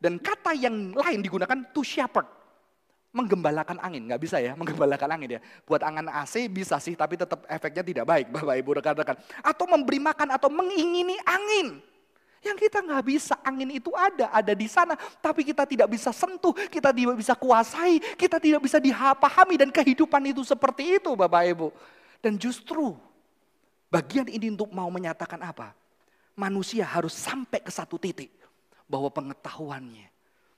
Dan 0.00 0.16
kata 0.16 0.56
yang 0.56 0.96
lain 0.96 1.20
digunakan 1.20 1.60
to 1.76 1.84
shepherd. 1.84 2.24
Menggembalakan 3.10 3.82
angin, 3.82 4.06
nggak 4.06 4.22
bisa 4.22 4.38
ya, 4.38 4.54
menggembalakan 4.54 5.18
angin 5.18 5.36
ya. 5.36 5.40
Buat 5.66 5.82
angan 5.82 6.06
AC 6.14 6.46
bisa 6.46 6.78
sih, 6.78 6.94
tapi 6.94 7.18
tetap 7.18 7.42
efeknya 7.50 7.82
tidak 7.82 8.04
baik, 8.06 8.30
Bapak 8.30 8.54
Ibu 8.54 8.70
rekan-rekan. 8.80 9.18
Atau 9.42 9.66
memberi 9.66 9.98
makan 9.98 10.30
atau 10.30 10.46
mengingini 10.46 11.18
angin. 11.26 11.82
Yang 12.40 12.56
kita 12.68 12.80
nggak 12.80 13.04
bisa, 13.04 13.36
angin 13.44 13.68
itu 13.68 13.92
ada, 13.92 14.32
ada 14.32 14.56
di 14.56 14.64
sana. 14.64 14.96
Tapi 15.20 15.44
kita 15.44 15.68
tidak 15.68 15.92
bisa 15.92 16.08
sentuh, 16.08 16.56
kita 16.56 16.88
tidak 16.88 17.20
bisa 17.20 17.36
kuasai, 17.36 18.00
kita 18.16 18.40
tidak 18.40 18.64
bisa 18.64 18.80
dipahami. 18.80 19.60
Dan 19.60 19.68
kehidupan 19.68 20.24
itu 20.24 20.40
seperti 20.40 20.96
itu 20.96 21.12
Bapak 21.12 21.44
Ibu. 21.52 21.68
Dan 22.24 22.40
justru 22.40 22.96
bagian 23.92 24.24
ini 24.32 24.56
untuk 24.56 24.72
mau 24.72 24.88
menyatakan 24.88 25.36
apa? 25.44 25.76
Manusia 26.32 26.88
harus 26.88 27.12
sampai 27.12 27.60
ke 27.60 27.68
satu 27.68 28.00
titik. 28.00 28.32
Bahwa 28.88 29.12
pengetahuannya, 29.12 30.08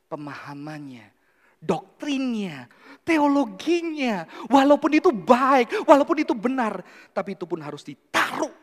pemahamannya, 0.07 1.11
doktrinnya, 1.59 2.71
teologinya. 3.03 4.23
Walaupun 4.47 5.03
itu 5.03 5.11
baik, 5.11 5.83
walaupun 5.83 6.23
itu 6.23 6.31
benar. 6.31 6.79
Tapi 7.11 7.35
itu 7.35 7.43
pun 7.43 7.59
harus 7.59 7.83
ditaruh 7.83 8.62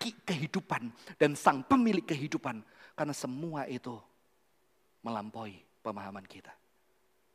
kaki 0.00 0.24
kehidupan 0.24 0.88
dan 1.20 1.36
sang 1.36 1.60
pemilik 1.60 2.00
kehidupan. 2.00 2.64
Karena 2.96 3.12
semua 3.12 3.68
itu 3.68 3.92
melampaui 5.04 5.60
pemahaman 5.84 6.24
kita. 6.24 6.48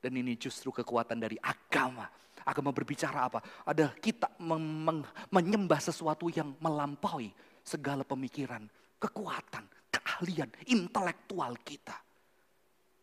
Dan 0.01 0.17
ini 0.17 0.33
justru 0.33 0.73
kekuatan 0.73 1.21
dari 1.21 1.37
agama. 1.37 2.09
Agama 2.41 2.73
berbicara 2.73 3.29
apa? 3.29 3.41
Ada 3.65 3.93
kita 4.01 4.33
menyembah 5.29 5.81
sesuatu 5.81 6.29
yang 6.33 6.57
melampaui 6.57 7.29
segala 7.61 8.01
pemikiran, 8.01 8.65
kekuatan, 8.97 9.65
keahlian, 9.93 10.49
intelektual 10.69 11.53
kita. 11.61 11.97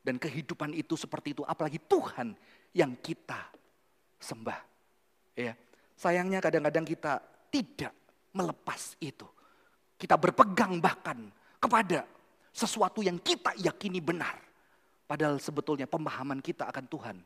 Dan 0.03 0.18
kehidupan 0.18 0.75
itu 0.75 0.98
seperti 0.98 1.38
itu, 1.38 1.42
apalagi 1.46 1.79
Tuhan 1.87 2.35
yang 2.75 2.98
kita 2.98 3.51
sembah. 4.18 4.61
Ya, 5.38 5.55
sayangnya 5.98 6.38
kadang-kadang 6.38 6.87
kita 6.87 7.22
tidak 7.51 7.94
melepas 8.35 8.94
itu. 9.03 9.27
Kita 10.03 10.19
berpegang 10.19 10.83
bahkan 10.83 11.31
kepada 11.62 12.03
sesuatu 12.51 13.07
yang 13.07 13.23
kita 13.23 13.55
yakini 13.55 14.03
benar. 14.03 14.35
Padahal 15.07 15.38
sebetulnya 15.38 15.87
pemahaman 15.87 16.43
kita 16.43 16.67
akan 16.67 16.91
Tuhan 16.91 17.17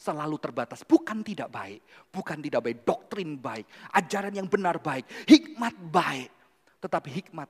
selalu 0.00 0.40
terbatas. 0.40 0.80
Bukan 0.80 1.20
tidak 1.20 1.52
baik, 1.52 1.84
bukan 2.08 2.40
tidak 2.40 2.64
baik, 2.64 2.78
doktrin 2.88 3.36
baik, 3.36 3.68
ajaran 3.92 4.32
yang 4.32 4.48
benar 4.48 4.80
baik, 4.80 5.04
hikmat 5.28 5.76
baik. 5.92 6.32
Tetapi 6.80 7.08
hikmat 7.20 7.48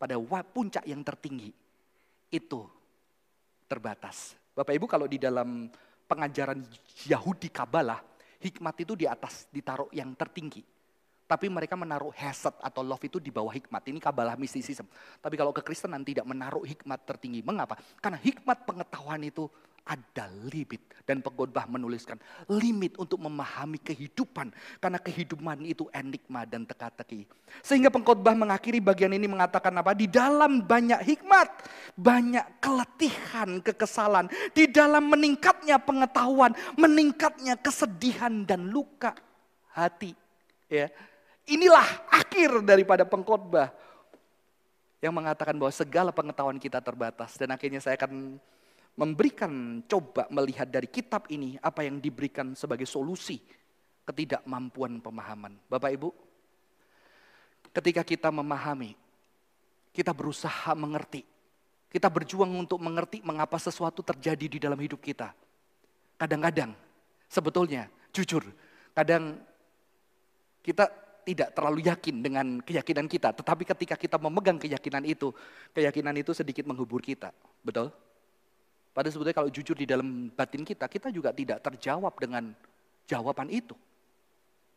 pada 0.00 0.16
puncak 0.48 0.88
yang 0.88 1.04
tertinggi 1.04 1.52
itu 2.32 2.64
terbatas. 3.68 4.34
Bapak 4.56 4.72
Ibu 4.72 4.86
kalau 4.88 5.04
di 5.04 5.20
dalam 5.20 5.68
pengajaran 6.08 6.64
Yahudi 7.04 7.52
Kabalah, 7.52 8.00
hikmat 8.40 8.74
itu 8.80 8.96
di 8.96 9.04
atas 9.04 9.52
ditaruh 9.52 9.92
yang 9.92 10.16
tertinggi. 10.16 10.73
Tapi 11.24 11.48
mereka 11.48 11.72
menaruh 11.72 12.12
hasad 12.12 12.52
atau 12.60 12.84
love 12.84 13.00
itu 13.00 13.16
di 13.16 13.32
bawah 13.32 13.48
hikmat. 13.48 13.80
Ini 13.88 13.96
kabalah 13.96 14.36
mistisism. 14.36 14.84
Tapi 15.24 15.40
kalau 15.40 15.56
kekristenan 15.56 16.04
tidak 16.04 16.28
menaruh 16.28 16.60
hikmat 16.68 17.00
tertinggi. 17.08 17.40
Mengapa? 17.40 17.80
Karena 17.96 18.20
hikmat 18.20 18.68
pengetahuan 18.68 19.24
itu 19.24 19.48
ada 19.84 20.28
limit. 20.52 20.84
Dan 21.04 21.24
pengkhotbah 21.24 21.64
menuliskan 21.64 22.20
limit 22.52 23.00
untuk 23.00 23.20
memahami 23.24 23.80
kehidupan. 23.80 24.52
Karena 24.76 25.00
kehidupan 25.00 25.64
itu 25.64 25.88
enigma 25.96 26.44
dan 26.44 26.68
teka-teki. 26.68 27.24
Sehingga 27.64 27.88
pengkhotbah 27.88 28.36
mengakhiri 28.36 28.84
bagian 28.84 29.16
ini 29.16 29.24
mengatakan 29.24 29.72
apa? 29.80 29.96
Di 29.96 30.04
dalam 30.04 30.60
banyak 30.60 31.00
hikmat, 31.08 31.48
banyak 31.96 32.60
keletihan, 32.60 33.64
kekesalan. 33.64 34.28
Di 34.52 34.68
dalam 34.68 35.08
meningkatnya 35.08 35.80
pengetahuan, 35.80 36.52
meningkatnya 36.76 37.56
kesedihan 37.56 38.44
dan 38.44 38.68
luka 38.68 39.16
hati. 39.72 40.12
Ya. 40.68 40.88
Inilah 41.44 42.08
akhir 42.08 42.64
daripada 42.64 43.04
pengkhotbah 43.04 43.68
yang 45.04 45.12
mengatakan 45.12 45.52
bahwa 45.60 45.68
segala 45.68 46.08
pengetahuan 46.08 46.56
kita 46.56 46.80
terbatas 46.80 47.36
dan 47.36 47.52
akhirnya 47.52 47.84
saya 47.84 48.00
akan 48.00 48.40
memberikan 48.96 49.84
coba 49.84 50.24
melihat 50.32 50.64
dari 50.64 50.88
kitab 50.88 51.28
ini 51.28 51.60
apa 51.60 51.84
yang 51.84 52.00
diberikan 52.00 52.56
sebagai 52.56 52.88
solusi 52.88 53.36
ketidakmampuan 54.08 55.04
pemahaman. 55.04 55.60
Bapak 55.68 55.90
Ibu, 55.92 56.08
ketika 57.76 58.00
kita 58.00 58.32
memahami, 58.32 58.96
kita 59.92 60.16
berusaha 60.16 60.72
mengerti, 60.72 61.28
kita 61.92 62.08
berjuang 62.08 62.48
untuk 62.56 62.80
mengerti 62.80 63.20
mengapa 63.20 63.60
sesuatu 63.60 64.00
terjadi 64.00 64.46
di 64.48 64.58
dalam 64.62 64.80
hidup 64.80 65.04
kita. 65.04 65.36
Kadang-kadang, 66.16 66.72
sebetulnya, 67.28 67.92
jujur, 68.14 68.46
kadang 68.96 69.36
kita 70.64 71.03
tidak 71.24 71.56
terlalu 71.56 71.88
yakin 71.88 72.20
dengan 72.20 72.46
keyakinan 72.60 73.08
kita, 73.08 73.32
tetapi 73.32 73.64
ketika 73.64 73.96
kita 73.96 74.16
memegang 74.20 74.60
keyakinan 74.60 75.02
itu, 75.08 75.32
keyakinan 75.72 76.12
itu 76.20 76.36
sedikit 76.36 76.68
menghubur 76.68 77.00
kita. 77.00 77.32
Betul? 77.64 77.90
Pada 78.94 79.08
sebetulnya 79.10 79.34
kalau 79.34 79.50
jujur 79.50 79.74
di 79.74 79.88
dalam 79.88 80.30
batin 80.30 80.62
kita, 80.62 80.86
kita 80.86 81.10
juga 81.10 81.34
tidak 81.34 81.64
terjawab 81.64 82.14
dengan 82.20 82.52
jawaban 83.08 83.50
itu. 83.50 83.74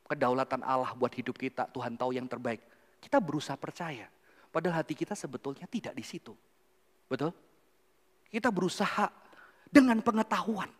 Kedaulatan 0.08 0.64
Allah 0.64 0.96
buat 0.96 1.12
hidup 1.12 1.36
kita, 1.36 1.68
Tuhan 1.70 2.00
tahu 2.00 2.16
yang 2.16 2.26
terbaik. 2.26 2.64
Kita 2.98 3.22
berusaha 3.22 3.60
percaya, 3.60 4.08
padahal 4.50 4.82
hati 4.82 4.98
kita 4.98 5.14
sebetulnya 5.14 5.68
tidak 5.70 5.94
di 5.94 6.02
situ. 6.02 6.34
Betul? 7.06 7.36
Kita 8.32 8.50
berusaha 8.50 9.12
dengan 9.68 10.00
pengetahuan 10.00 10.72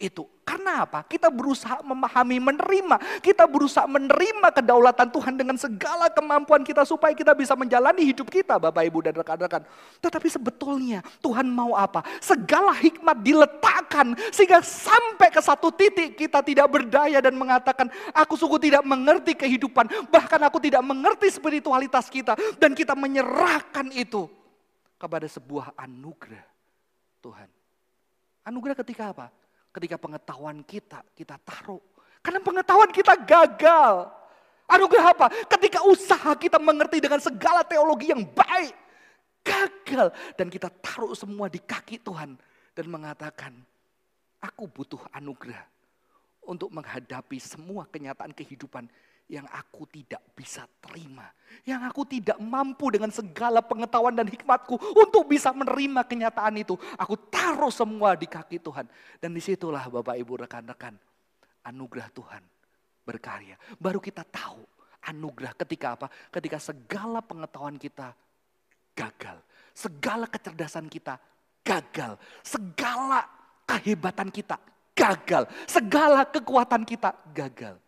itu. 0.00 0.24
Karena 0.42 0.82
apa? 0.82 1.06
Kita 1.06 1.30
berusaha 1.30 1.78
memahami, 1.84 2.42
menerima. 2.42 3.22
Kita 3.22 3.46
berusaha 3.46 3.86
menerima 3.86 4.50
kedaulatan 4.50 5.12
Tuhan 5.12 5.36
dengan 5.36 5.54
segala 5.54 6.10
kemampuan 6.10 6.66
kita 6.66 6.82
supaya 6.82 7.14
kita 7.14 7.36
bisa 7.36 7.54
menjalani 7.54 8.02
hidup 8.02 8.26
kita 8.26 8.58
Bapak 8.58 8.82
Ibu 8.82 8.98
dan 9.06 9.14
rekan-rekan. 9.14 9.62
Tetapi 10.02 10.26
sebetulnya 10.26 11.04
Tuhan 11.22 11.46
mau 11.46 11.78
apa? 11.78 12.02
Segala 12.18 12.74
hikmat 12.74 13.22
diletakkan 13.22 14.16
sehingga 14.34 14.64
sampai 14.64 15.30
ke 15.30 15.38
satu 15.38 15.70
titik 15.70 16.18
kita 16.18 16.42
tidak 16.42 16.66
berdaya 16.66 17.22
dan 17.22 17.36
mengatakan 17.38 17.86
aku 18.10 18.34
sungguh 18.34 18.58
tidak 18.58 18.82
mengerti 18.82 19.38
kehidupan. 19.38 20.10
Bahkan 20.10 20.40
aku 20.50 20.58
tidak 20.58 20.82
mengerti 20.82 21.30
spiritualitas 21.30 22.10
kita. 22.10 22.34
Dan 22.58 22.74
kita 22.74 22.98
menyerahkan 22.98 23.92
itu 23.94 24.26
kepada 24.98 25.30
sebuah 25.30 25.78
anugerah 25.78 26.44
Tuhan. 27.22 27.48
Anugerah 28.44 28.76
ketika 28.82 29.14
apa? 29.14 29.39
Ketika 29.70 29.96
pengetahuan 29.96 30.62
kita, 30.66 31.02
kita 31.14 31.38
taruh. 31.42 31.82
Karena 32.20 32.40
pengetahuan 32.42 32.90
kita 32.92 33.16
gagal. 33.16 34.10
Anugerah 34.70 35.06
apa? 35.16 35.26
Ketika 35.50 35.82
usaha 35.82 36.30
kita 36.38 36.60
mengerti 36.62 37.02
dengan 37.02 37.18
segala 37.18 37.66
teologi 37.66 38.12
yang 38.12 38.22
baik. 38.22 38.74
Gagal. 39.42 40.12
Dan 40.36 40.46
kita 40.52 40.68
taruh 40.68 41.16
semua 41.16 41.50
di 41.50 41.58
kaki 41.58 41.98
Tuhan. 42.02 42.38
Dan 42.76 42.86
mengatakan, 42.86 43.56
aku 44.38 44.70
butuh 44.70 45.02
anugerah. 45.10 45.66
Untuk 46.46 46.70
menghadapi 46.70 47.38
semua 47.38 47.86
kenyataan 47.86 48.34
kehidupan 48.34 48.86
yang 49.30 49.46
aku 49.46 49.86
tidak 49.86 50.18
bisa 50.34 50.66
terima. 50.82 51.30
Yang 51.62 51.86
aku 51.86 52.02
tidak 52.02 52.38
mampu 52.42 52.90
dengan 52.90 53.14
segala 53.14 53.62
pengetahuan 53.62 54.10
dan 54.10 54.26
hikmatku 54.26 54.74
untuk 54.74 55.30
bisa 55.30 55.54
menerima 55.54 56.02
kenyataan 56.02 56.58
itu. 56.58 56.74
Aku 56.98 57.14
taruh 57.30 57.70
semua 57.70 58.18
di 58.18 58.26
kaki 58.26 58.58
Tuhan. 58.58 58.90
Dan 59.22 59.30
di 59.30 59.38
situlah 59.38 59.86
Bapak 59.86 60.18
Ibu 60.18 60.42
rekan-rekan 60.46 60.98
anugerah 61.62 62.10
Tuhan 62.10 62.42
berkarya. 63.06 63.54
Baru 63.78 64.02
kita 64.02 64.26
tahu 64.26 64.66
anugerah 65.06 65.54
ketika 65.54 65.94
apa? 65.94 66.06
Ketika 66.34 66.58
segala 66.58 67.22
pengetahuan 67.22 67.78
kita 67.78 68.10
gagal. 68.98 69.38
Segala 69.70 70.26
kecerdasan 70.26 70.90
kita 70.90 71.22
gagal. 71.62 72.18
Segala 72.42 73.30
kehebatan 73.62 74.34
kita 74.34 74.58
gagal. 74.98 75.46
Segala 75.70 76.26
kekuatan 76.26 76.82
kita 76.82 77.14
gagal. 77.30 77.78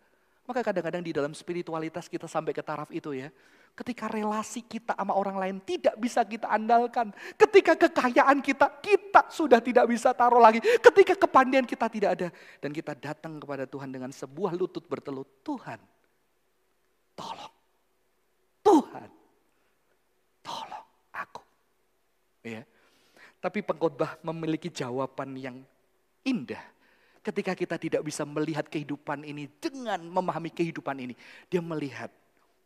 Maka 0.43 0.59
kadang-kadang 0.59 0.99
di 0.99 1.15
dalam 1.15 1.31
spiritualitas 1.31 2.11
kita 2.11 2.27
sampai 2.27 2.51
ke 2.51 2.59
taraf 2.59 2.91
itu 2.91 3.15
ya. 3.15 3.31
Ketika 3.73 4.05
relasi 4.05 4.61
kita 4.61 4.93
sama 4.93 5.17
orang 5.17 5.39
lain 5.39 5.55
tidak 5.63 5.95
bisa 5.97 6.21
kita 6.27 6.45
andalkan. 6.51 7.09
Ketika 7.39 7.73
kekayaan 7.73 8.43
kita, 8.43 8.69
kita 8.83 9.31
sudah 9.33 9.63
tidak 9.63 9.89
bisa 9.89 10.13
taruh 10.13 10.43
lagi. 10.43 10.61
Ketika 10.61 11.17
kepandian 11.17 11.65
kita 11.65 11.89
tidak 11.89 12.09
ada. 12.19 12.27
Dan 12.61 12.69
kita 12.75 12.93
datang 12.93 13.39
kepada 13.41 13.65
Tuhan 13.65 13.89
dengan 13.89 14.11
sebuah 14.13 14.53
lutut 14.53 14.85
bertelut. 14.85 15.25
Tuhan, 15.41 15.79
tolong. 17.17 17.53
Tuhan, 18.61 19.09
tolong 20.43 20.85
aku. 21.15 21.41
Ya. 22.45 22.61
Tapi 23.41 23.59
pengkhotbah 23.63 24.21
memiliki 24.21 24.69
jawaban 24.69 25.33
yang 25.39 25.57
indah 26.23 26.61
ketika 27.23 27.55
kita 27.55 27.75
tidak 27.79 28.01
bisa 28.03 28.27
melihat 28.27 28.67
kehidupan 28.67 29.23
ini 29.23 29.47
dengan 29.57 30.03
memahami 30.03 30.51
kehidupan 30.51 30.99
ini, 30.99 31.15
dia 31.47 31.63
melihat 31.63 32.11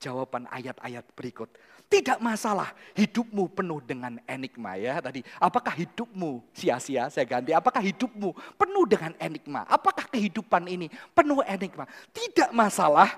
jawaban 0.01 0.49
ayat-ayat 0.49 1.05
berikut. 1.13 1.49
Tidak 1.87 2.19
masalah 2.19 2.75
hidupmu 2.99 3.47
penuh 3.47 3.79
dengan 3.79 4.19
enigma 4.27 4.75
ya 4.75 4.99
tadi. 4.99 5.23
Apakah 5.39 5.71
hidupmu 5.71 6.43
sia-sia? 6.51 7.07
Saya 7.07 7.23
ganti. 7.23 7.55
Apakah 7.55 7.79
hidupmu 7.79 8.35
penuh 8.59 8.83
dengan 8.83 9.15
enigma? 9.15 9.63
Apakah 9.71 10.03
kehidupan 10.11 10.67
ini 10.67 10.91
penuh 11.15 11.39
enigma? 11.47 11.87
Tidak 12.11 12.51
masalah 12.51 13.15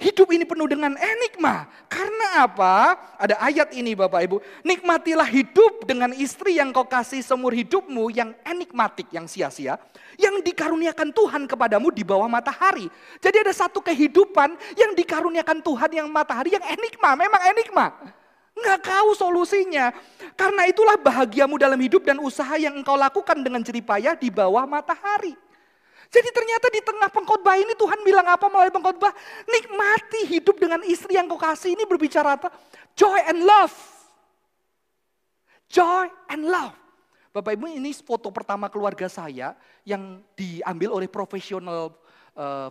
Hidup 0.00 0.32
ini 0.32 0.48
penuh 0.48 0.64
dengan 0.64 0.96
enigma. 0.96 1.68
Karena 1.84 2.48
apa? 2.48 2.96
Ada 3.20 3.36
ayat 3.36 3.68
ini 3.76 3.92
Bapak 3.92 4.24
Ibu. 4.24 4.36
Nikmatilah 4.64 5.28
hidup 5.28 5.84
dengan 5.84 6.16
istri 6.16 6.56
yang 6.56 6.72
kau 6.72 6.88
kasih 6.88 7.20
seumur 7.20 7.52
hidupmu 7.52 8.08
yang 8.08 8.32
enigmatik, 8.48 9.12
yang 9.12 9.28
sia-sia. 9.28 9.76
Yang 10.16 10.40
dikaruniakan 10.48 11.12
Tuhan 11.12 11.44
kepadamu 11.44 11.92
di 11.92 12.00
bawah 12.00 12.32
matahari. 12.32 12.88
Jadi 13.20 13.44
ada 13.44 13.52
satu 13.52 13.84
kehidupan 13.84 14.56
yang 14.72 14.96
dikaruniakan 14.96 15.60
Tuhan 15.60 15.92
yang 15.92 16.08
matahari 16.08 16.56
yang 16.56 16.64
enigma. 16.64 17.12
Memang 17.20 17.42
enigma. 17.52 17.92
Nggak 18.56 18.80
tahu 18.80 19.12
solusinya. 19.12 19.92
Karena 20.32 20.64
itulah 20.64 20.96
bahagiamu 20.96 21.60
dalam 21.60 21.76
hidup 21.76 22.08
dan 22.08 22.16
usaha 22.24 22.56
yang 22.56 22.72
engkau 22.72 22.96
lakukan 22.96 23.36
dengan 23.36 23.60
jeripayah 23.60 24.16
di 24.16 24.32
bawah 24.32 24.64
matahari. 24.64 25.36
Jadi 26.10 26.28
ternyata 26.34 26.66
di 26.74 26.82
tengah 26.82 27.06
pengkhotbah 27.06 27.54
ini 27.54 27.70
Tuhan 27.78 28.02
bilang 28.02 28.26
apa 28.26 28.50
melalui 28.50 28.74
pengkhotbah? 28.74 29.14
Nikmati 29.46 30.26
hidup 30.26 30.58
dengan 30.58 30.82
istri 30.82 31.14
yang 31.14 31.30
kau 31.30 31.38
kasih 31.38 31.78
ini 31.78 31.86
berbicara 31.86 32.34
apa? 32.34 32.50
Joy 32.98 33.30
and 33.30 33.46
love. 33.46 33.74
Joy 35.70 36.10
and 36.26 36.50
love. 36.50 36.74
Bapak 37.30 37.54
Ibu 37.54 37.70
ini 37.70 37.94
foto 37.94 38.26
pertama 38.34 38.66
keluarga 38.66 39.06
saya 39.06 39.54
yang 39.86 40.18
diambil 40.34 40.98
oleh 40.98 41.06
profesional 41.06 41.94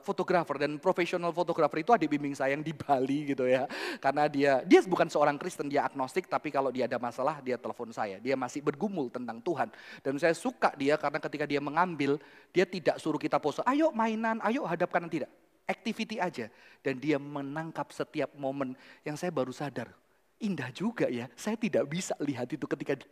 fotografer 0.01 0.55
uh, 0.57 0.61
dan 0.65 0.71
profesional 0.79 1.35
fotografer 1.35 1.83
itu 1.83 1.91
adik 1.91 2.09
bimbing 2.09 2.33
saya 2.33 2.55
yang 2.55 2.63
di 2.63 2.71
Bali 2.71 3.35
gitu 3.35 3.45
ya. 3.45 3.67
Karena 3.99 4.25
dia 4.25 4.63
dia 4.63 4.79
bukan 4.87 5.11
seorang 5.11 5.35
Kristen, 5.35 5.67
dia 5.67 5.85
agnostik 5.85 6.25
tapi 6.25 6.49
kalau 6.49 6.71
dia 6.71 6.87
ada 6.87 6.97
masalah 6.97 7.43
dia 7.43 7.59
telepon 7.59 7.91
saya. 7.91 8.17
Dia 8.23 8.39
masih 8.39 8.63
bergumul 8.63 9.11
tentang 9.11 9.43
Tuhan. 9.43 9.69
Dan 10.01 10.15
saya 10.17 10.33
suka 10.33 10.73
dia 10.73 10.95
karena 10.95 11.19
ketika 11.19 11.45
dia 11.45 11.59
mengambil, 11.59 12.17
dia 12.55 12.65
tidak 12.65 12.97
suruh 12.97 13.19
kita 13.19 13.37
pose, 13.37 13.59
ayo 13.67 13.91
mainan, 13.91 14.39
ayo 14.47 14.63
hadapkan 14.65 15.05
tidak. 15.11 15.29
Activity 15.69 16.17
aja. 16.17 16.49
Dan 16.81 16.97
dia 16.97 17.21
menangkap 17.21 17.91
setiap 17.93 18.33
momen 18.33 18.73
yang 19.05 19.13
saya 19.19 19.29
baru 19.29 19.53
sadar. 19.53 19.93
Indah 20.39 20.71
juga 20.71 21.11
ya, 21.11 21.27
saya 21.35 21.59
tidak 21.59 21.83
bisa 21.91 22.15
lihat 22.23 22.47
itu 22.47 22.63
ketika 22.63 22.95
di. 22.95 23.03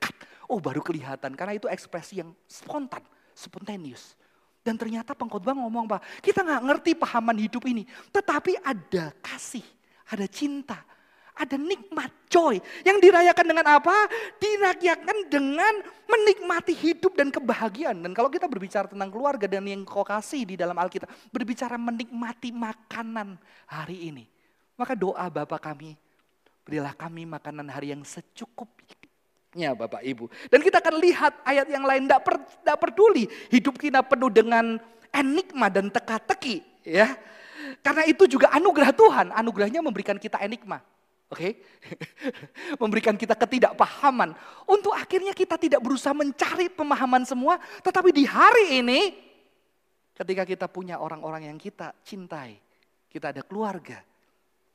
Oh 0.48 0.64
baru 0.64 0.80
kelihatan, 0.80 1.36
karena 1.36 1.60
itu 1.60 1.68
ekspresi 1.68 2.24
yang 2.24 2.32
spontan, 2.48 3.04
spontaneous. 3.36 4.16
Dan 4.68 4.76
ternyata 4.76 5.16
pengkhotbah 5.16 5.56
ngomong 5.56 5.88
pak, 5.88 6.04
kita 6.20 6.44
nggak 6.44 6.62
ngerti 6.68 6.92
pahaman 7.00 7.40
hidup 7.40 7.64
ini. 7.72 7.88
Tetapi 8.12 8.60
ada 8.60 9.16
kasih, 9.24 9.64
ada 10.12 10.28
cinta, 10.28 10.84
ada 11.32 11.56
nikmat 11.56 12.12
joy. 12.28 12.60
Yang 12.84 13.08
dirayakan 13.08 13.46
dengan 13.48 13.80
apa? 13.80 13.96
Dirayakan 14.36 15.18
dengan 15.32 15.74
menikmati 16.04 16.76
hidup 16.76 17.16
dan 17.16 17.32
kebahagiaan. 17.32 18.04
Dan 18.04 18.12
kalau 18.12 18.28
kita 18.28 18.52
berbicara 18.52 18.92
tentang 18.92 19.08
keluarga 19.08 19.48
dan 19.48 19.64
yang 19.64 19.88
kau 19.88 20.04
kasih 20.04 20.44
di 20.44 20.60
dalam 20.60 20.76
Alkitab. 20.76 21.08
Berbicara 21.32 21.80
menikmati 21.80 22.52
makanan 22.52 23.40
hari 23.72 24.12
ini. 24.12 24.28
Maka 24.76 25.00
doa 25.00 25.32
Bapak 25.32 25.64
kami, 25.64 25.96
berilah 26.68 26.92
kami 26.92 27.24
makanan 27.24 27.72
hari 27.72 27.96
yang 27.96 28.04
secukupnya 28.04 29.07
Bapak 29.74 30.06
Ibu. 30.06 30.30
Dan 30.54 30.62
kita 30.62 30.78
akan 30.78 30.96
lihat 31.02 31.34
ayat 31.42 31.66
yang 31.66 31.82
lain, 31.82 32.06
tidak 32.06 32.22
per, 32.22 32.36
peduli 32.78 33.26
hidup 33.50 33.76
kita 33.82 34.06
penuh 34.06 34.30
dengan 34.30 34.78
enigma 35.10 35.68
dan 35.74 35.90
teka-teki. 35.90 36.62
ya. 36.86 37.18
Karena 37.82 38.06
itu 38.06 38.30
juga 38.30 38.54
anugerah 38.54 38.94
Tuhan, 38.94 39.28
anugerahnya 39.34 39.82
memberikan 39.82 40.16
kita 40.22 40.38
enigma. 40.46 40.80
Oke, 41.28 41.44
okay? 41.44 41.52
memberikan 42.82 43.12
kita 43.20 43.36
ketidakpahaman 43.36 44.32
untuk 44.64 44.96
akhirnya 44.96 45.36
kita 45.36 45.60
tidak 45.60 45.84
berusaha 45.84 46.16
mencari 46.16 46.72
pemahaman 46.72 47.28
semua, 47.28 47.60
tetapi 47.84 48.16
di 48.16 48.24
hari 48.24 48.80
ini, 48.80 49.12
ketika 50.16 50.48
kita 50.48 50.66
punya 50.72 50.96
orang-orang 51.04 51.52
yang 51.52 51.60
kita 51.60 51.92
cintai, 52.00 52.56
kita 53.12 53.36
ada 53.36 53.44
keluarga, 53.44 54.00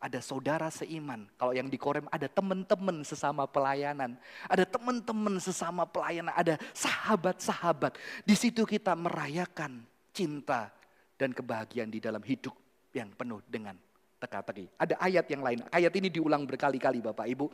ada 0.03 0.19
saudara 0.19 0.67
seiman. 0.67 1.31
Kalau 1.39 1.55
yang 1.55 1.71
di 1.71 1.79
Korem 1.79 2.11
ada 2.11 2.27
teman-teman 2.27 3.07
sesama 3.07 3.47
pelayanan, 3.47 4.19
ada 4.51 4.67
teman-teman 4.67 5.39
sesama 5.39 5.87
pelayanan, 5.87 6.35
ada 6.35 6.59
sahabat-sahabat. 6.75 7.95
Di 8.27 8.35
situ 8.35 8.67
kita 8.67 8.99
merayakan 8.99 9.87
cinta 10.11 10.75
dan 11.15 11.31
kebahagiaan 11.31 11.87
di 11.87 12.03
dalam 12.03 12.21
hidup 12.27 12.53
yang 12.91 13.15
penuh 13.15 13.39
dengan 13.47 13.79
teka-teki. 14.19 14.67
Ada 14.79 14.95
ayat 14.99 15.27
yang 15.31 15.43
lain. 15.43 15.59
Ayat 15.71 15.95
ini 15.99 16.11
diulang 16.11 16.47
berkali-kali 16.47 16.99
Bapak 17.03 17.27
Ibu. 17.27 17.47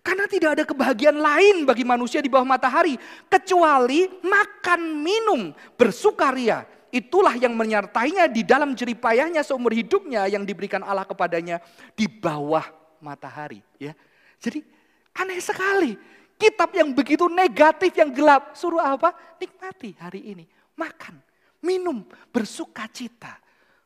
Karena 0.00 0.24
tidak 0.28 0.60
ada 0.60 0.64
kebahagiaan 0.68 1.16
lain 1.16 1.56
bagi 1.68 1.84
manusia 1.84 2.24
di 2.24 2.28
bawah 2.28 2.44
matahari. 2.44 2.96
Kecuali 3.28 4.08
makan 4.20 4.80
minum 5.00 5.40
bersukaria. 5.76 6.64
Itulah 6.92 7.40
yang 7.40 7.56
menyertainya 7.56 8.28
di 8.28 8.44
dalam 8.44 8.76
jeripayahnya 8.76 9.40
seumur 9.40 9.72
hidupnya 9.72 10.28
yang 10.28 10.44
diberikan 10.44 10.84
Allah 10.84 11.08
kepadanya 11.08 11.56
di 11.96 12.04
bawah 12.04 12.68
matahari. 13.00 13.64
Ya, 13.80 13.96
Jadi 14.36 14.60
aneh 15.16 15.40
sekali. 15.40 15.96
Kitab 16.36 16.74
yang 16.76 16.92
begitu 16.92 17.32
negatif, 17.32 17.96
yang 17.96 18.12
gelap. 18.12 18.52
Suruh 18.52 18.82
apa? 18.82 19.14
Nikmati 19.40 19.96
hari 19.96 20.36
ini. 20.36 20.44
Makan, 20.76 21.16
minum, 21.64 22.04
bersuka 22.28 22.84
cita. 22.92 23.40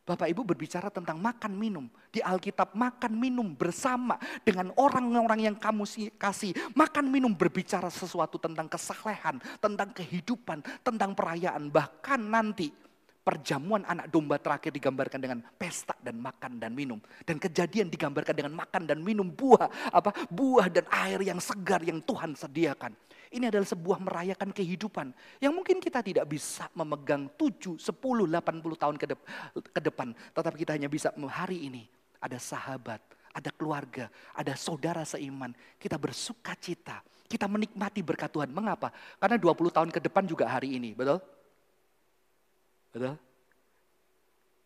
Bapak 0.07 0.31
Ibu 0.31 0.47
berbicara 0.47 0.87
tentang 0.91 1.19
makan 1.19 1.53
minum. 1.55 1.87
Di 2.11 2.23
Alkitab 2.23 2.79
makan 2.79 3.13
minum 3.19 3.55
bersama 3.59 4.15
dengan 4.47 4.71
orang-orang 4.79 5.51
yang 5.51 5.57
kamu 5.59 6.15
kasih. 6.15 6.55
Makan 6.79 7.11
minum 7.11 7.35
berbicara 7.35 7.91
sesuatu 7.91 8.39
tentang 8.39 8.71
kesalehan, 8.71 9.43
tentang 9.59 9.91
kehidupan, 9.91 10.63
tentang 10.87 11.11
perayaan. 11.13 11.69
Bahkan 11.69 12.21
nanti 12.23 12.71
perjamuan 13.27 13.83
anak 13.83 14.07
domba 14.07 14.39
terakhir 14.39 14.71
digambarkan 14.71 15.19
dengan 15.19 15.43
pesta 15.59 15.99
dan 15.99 16.23
makan 16.23 16.63
dan 16.63 16.71
minum. 16.71 17.03
Dan 17.27 17.43
kejadian 17.43 17.91
digambarkan 17.91 18.39
dengan 18.39 18.55
makan 18.55 18.87
dan 18.87 19.03
minum 19.03 19.27
buah. 19.27 19.91
apa 19.91 20.15
Buah 20.31 20.71
dan 20.71 20.87
air 20.95 21.27
yang 21.27 21.43
segar 21.43 21.83
yang 21.83 21.99
Tuhan 21.99 22.39
sediakan. 22.39 22.95
Ini 23.35 23.51
adalah 23.51 23.67
sebuah 23.67 23.99
merayakan 23.99 24.55
kehidupan 24.55 25.11
yang 25.43 25.51
mungkin 25.51 25.83
kita 25.83 25.99
tidak 25.99 26.31
bisa 26.31 26.71
memegang 26.79 27.27
7, 27.35 27.75
10, 27.75 27.83
80 27.83 28.39
tahun 28.79 28.95
ke, 28.95 29.07
ke 29.75 29.81
depan. 29.83 30.15
Tetapi 30.31 30.57
kita 30.63 30.79
hanya 30.79 30.87
bisa 30.87 31.11
hari 31.27 31.67
ini 31.67 31.91
ada 32.23 32.39
sahabat, 32.39 33.03
ada 33.35 33.51
keluarga, 33.51 34.07
ada 34.31 34.55
saudara 34.55 35.03
seiman. 35.03 35.51
Kita 35.75 35.99
bersuka 35.99 36.55
cita, 36.55 37.03
kita 37.27 37.51
menikmati 37.51 38.01
berkat 38.07 38.31
Tuhan. 38.31 38.55
Mengapa? 38.55 38.95
Karena 39.19 39.35
20 39.35 39.75
tahun 39.75 39.91
ke 39.91 39.99
depan 40.07 40.23
juga 40.23 40.47
hari 40.47 40.79
ini, 40.79 40.95
betul? 40.95 41.19
Betul? 42.97 43.21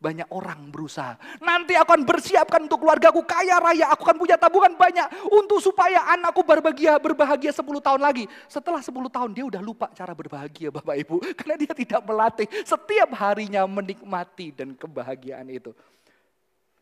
Banyak 0.01 0.33
orang 0.33 0.73
berusaha. 0.73 1.19
Nanti 1.45 1.77
aku 1.77 1.93
akan 1.93 2.09
bersiapkan 2.09 2.65
untuk 2.65 2.81
keluargaku 2.81 3.21
kaya 3.27 3.61
raya. 3.61 3.93
Aku 3.93 4.09
akan 4.09 4.17
punya 4.17 4.41
tabungan 4.41 4.73
banyak. 4.73 5.29
Untuk 5.29 5.61
supaya 5.61 6.09
anakku 6.09 6.41
berbahagia, 6.41 6.97
berbahagia 6.97 7.53
10 7.53 7.69
tahun 7.85 8.01
lagi. 8.01 8.25
Setelah 8.49 8.81
10 8.81 8.97
tahun 9.13 9.31
dia 9.37 9.45
udah 9.45 9.61
lupa 9.61 9.93
cara 9.93 10.17
berbahagia 10.17 10.73
Bapak 10.73 10.97
Ibu. 11.05 11.21
Karena 11.43 11.55
dia 11.61 11.73
tidak 11.77 12.01
melatih 12.07 12.49
setiap 12.65 13.13
harinya 13.19 13.69
menikmati 13.69 14.57
dan 14.57 14.73
kebahagiaan 14.73 15.51
itu. 15.53 15.77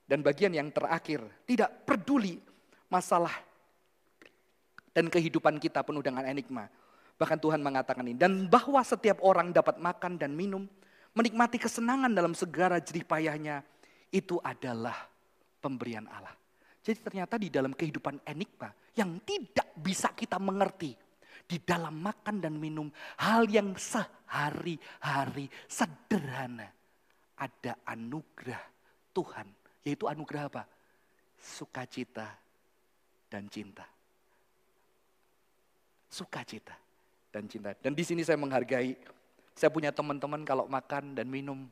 Dan 0.07 0.23
bagian 0.23 0.55
yang 0.55 0.71
terakhir, 0.71 1.25
tidak 1.43 1.75
peduli 1.91 2.39
masalah 2.87 3.35
dan 4.95 5.11
kehidupan 5.11 5.59
kita 5.59 5.83
penuh 5.83 6.07
dengan 6.07 6.23
enigma. 6.23 6.71
Bahkan 7.19 7.43
Tuhan 7.43 7.59
mengatakan 7.59 8.07
ini. 8.07 8.15
Dan 8.15 8.47
bahwa 8.47 8.79
setiap 8.87 9.19
orang 9.27 9.51
dapat 9.51 9.83
makan 9.83 10.23
dan 10.23 10.39
minum 10.39 10.71
menikmati 11.13 11.57
kesenangan 11.61 12.13
dalam 12.13 12.33
segala 12.33 12.81
jerih 12.81 13.05
payahnya, 13.05 13.65
itu 14.13 14.41
adalah 14.41 14.97
pemberian 15.61 16.09
Allah. 16.09 16.35
Jadi 16.81 16.99
ternyata 17.05 17.37
di 17.37 17.53
dalam 17.53 17.77
kehidupan 17.77 18.25
enigma 18.25 18.73
yang 18.97 19.21
tidak 19.25 19.69
bisa 19.77 20.15
kita 20.17 20.41
mengerti, 20.41 20.97
di 21.45 21.59
dalam 21.61 22.01
makan 22.01 22.41
dan 22.41 22.57
minum 22.57 22.89
hal 23.21 23.45
yang 23.49 23.77
sehari-hari 23.77 25.49
sederhana 25.69 26.69
ada 27.39 27.73
anugerah 27.87 28.63
Tuhan, 29.15 29.47
yaitu 29.85 30.05
anugerah 30.09 30.51
apa? 30.51 30.63
Sukacita 31.39 32.27
dan 33.31 33.47
cinta. 33.53 33.87
Sukacita 36.09 36.75
dan 37.31 37.45
cinta. 37.47 37.77
Dan 37.79 37.93
di 37.95 38.03
sini 38.03 38.25
saya 38.25 38.41
menghargai 38.41 38.97
saya 39.59 39.75
punya 39.75 39.91
teman-teman 39.91 40.47
kalau 40.47 40.71
makan 40.71 41.19
dan 41.19 41.27
minum 41.27 41.67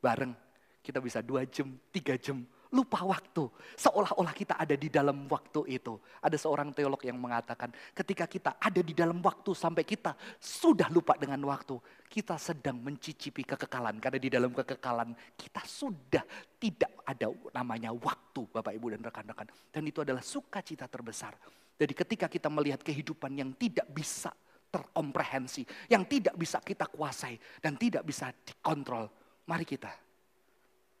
bareng, 0.00 0.32
kita 0.80 0.96
bisa 1.04 1.20
dua 1.20 1.44
jam, 1.44 1.68
tiga 1.92 2.16
jam, 2.16 2.40
lupa 2.72 3.04
waktu. 3.04 3.48
Seolah-olah 3.76 4.32
kita 4.32 4.56
ada 4.56 4.72
di 4.72 4.88
dalam 4.88 5.28
waktu 5.28 5.76
itu. 5.76 6.00
Ada 6.24 6.40
seorang 6.40 6.72
teolog 6.72 7.00
yang 7.04 7.20
mengatakan, 7.20 7.68
ketika 7.92 8.24
kita 8.24 8.56
ada 8.56 8.80
di 8.80 8.96
dalam 8.96 9.20
waktu 9.20 9.52
sampai 9.52 9.84
kita 9.84 10.16
sudah 10.40 10.88
lupa 10.88 11.16
dengan 11.20 11.40
waktu, 11.44 11.76
kita 12.08 12.40
sedang 12.40 12.80
mencicipi 12.80 13.44
kekekalan. 13.44 14.00
Karena 14.00 14.16
di 14.16 14.30
dalam 14.32 14.52
kekekalan 14.56 15.12
kita 15.36 15.60
sudah 15.68 16.24
tidak 16.56 17.04
ada 17.04 17.28
namanya 17.52 17.92
waktu, 17.92 18.48
Bapak 18.48 18.72
Ibu 18.72 18.96
dan 18.96 19.04
rekan-rekan. 19.04 19.48
Dan 19.68 19.82
itu 19.84 20.00
adalah 20.00 20.24
sukacita 20.24 20.88
terbesar. 20.88 21.36
Jadi 21.78 21.92
ketika 21.94 22.26
kita 22.26 22.50
melihat 22.50 22.82
kehidupan 22.82 23.36
yang 23.38 23.52
tidak 23.54 23.86
bisa 23.92 24.34
terkomprehensi, 24.68 25.64
yang 25.88 26.04
tidak 26.04 26.36
bisa 26.36 26.60
kita 26.60 26.86
kuasai 26.88 27.36
dan 27.60 27.74
tidak 27.80 28.04
bisa 28.04 28.30
dikontrol. 28.32 29.08
Mari 29.48 29.64
kita 29.64 29.92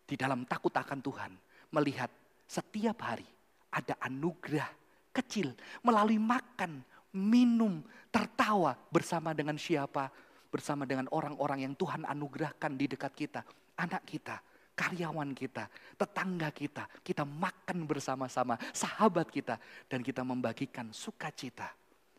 di 0.08 0.16
dalam 0.16 0.48
takut 0.48 0.72
akan 0.72 0.98
Tuhan 1.04 1.32
melihat 1.76 2.08
setiap 2.48 2.96
hari 3.04 3.28
ada 3.68 3.92
anugerah 4.00 4.72
kecil 5.12 5.52
melalui 5.84 6.16
makan, 6.16 6.80
minum, 7.12 7.84
tertawa 8.08 8.72
bersama 8.88 9.36
dengan 9.36 9.60
siapa? 9.60 10.08
Bersama 10.48 10.88
dengan 10.88 11.12
orang-orang 11.12 11.68
yang 11.68 11.74
Tuhan 11.76 12.08
anugerahkan 12.08 12.72
di 12.72 12.88
dekat 12.88 13.12
kita, 13.12 13.44
anak 13.76 14.08
kita, 14.08 14.40
karyawan 14.72 15.36
kita, 15.36 15.68
tetangga 16.00 16.48
kita, 16.56 16.88
kita 17.04 17.28
makan 17.28 17.84
bersama-sama, 17.84 18.56
sahabat 18.72 19.28
kita, 19.28 19.60
dan 19.92 20.00
kita 20.00 20.24
membagikan 20.24 20.88
sukacita 20.88 21.68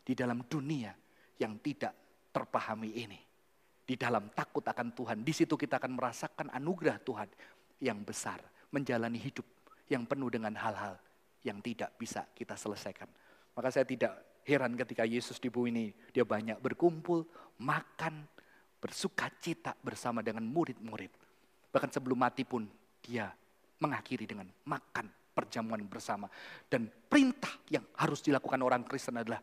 di 0.06 0.14
dalam 0.14 0.46
dunia 0.46 0.94
yang 1.40 1.56
tidak 1.64 1.96
terpahami 2.30 2.92
ini. 2.94 3.20
Di 3.80 3.98
dalam 3.98 4.30
takut 4.30 4.62
akan 4.62 4.94
Tuhan, 4.94 5.18
di 5.26 5.34
situ 5.34 5.58
kita 5.58 5.82
akan 5.82 5.98
merasakan 5.98 6.46
anugerah 6.54 7.02
Tuhan 7.02 7.28
yang 7.82 8.04
besar. 8.06 8.38
Menjalani 8.70 9.18
hidup 9.18 9.42
yang 9.90 10.06
penuh 10.06 10.30
dengan 10.30 10.54
hal-hal 10.54 10.94
yang 11.42 11.58
tidak 11.58 11.98
bisa 11.98 12.22
kita 12.30 12.54
selesaikan. 12.54 13.10
Maka 13.56 13.74
saya 13.74 13.82
tidak 13.82 14.44
heran 14.46 14.78
ketika 14.78 15.02
Yesus 15.02 15.42
di 15.42 15.50
bumi 15.50 15.74
ini, 15.74 15.86
dia 16.14 16.22
banyak 16.22 16.62
berkumpul, 16.62 17.26
makan, 17.58 18.30
bersuka 18.78 19.26
cita 19.42 19.74
bersama 19.82 20.22
dengan 20.22 20.46
murid-murid. 20.46 21.10
Bahkan 21.74 21.90
sebelum 21.90 22.22
mati 22.22 22.46
pun 22.46 22.62
dia 23.02 23.26
mengakhiri 23.82 24.28
dengan 24.28 24.46
makan 24.70 25.10
perjamuan 25.34 25.82
bersama. 25.88 26.28
Dan 26.68 26.86
perintah 26.86 27.50
yang 27.72 27.84
harus 27.98 28.20
dilakukan 28.22 28.60
orang 28.60 28.84
Kristen 28.84 29.18
adalah 29.18 29.40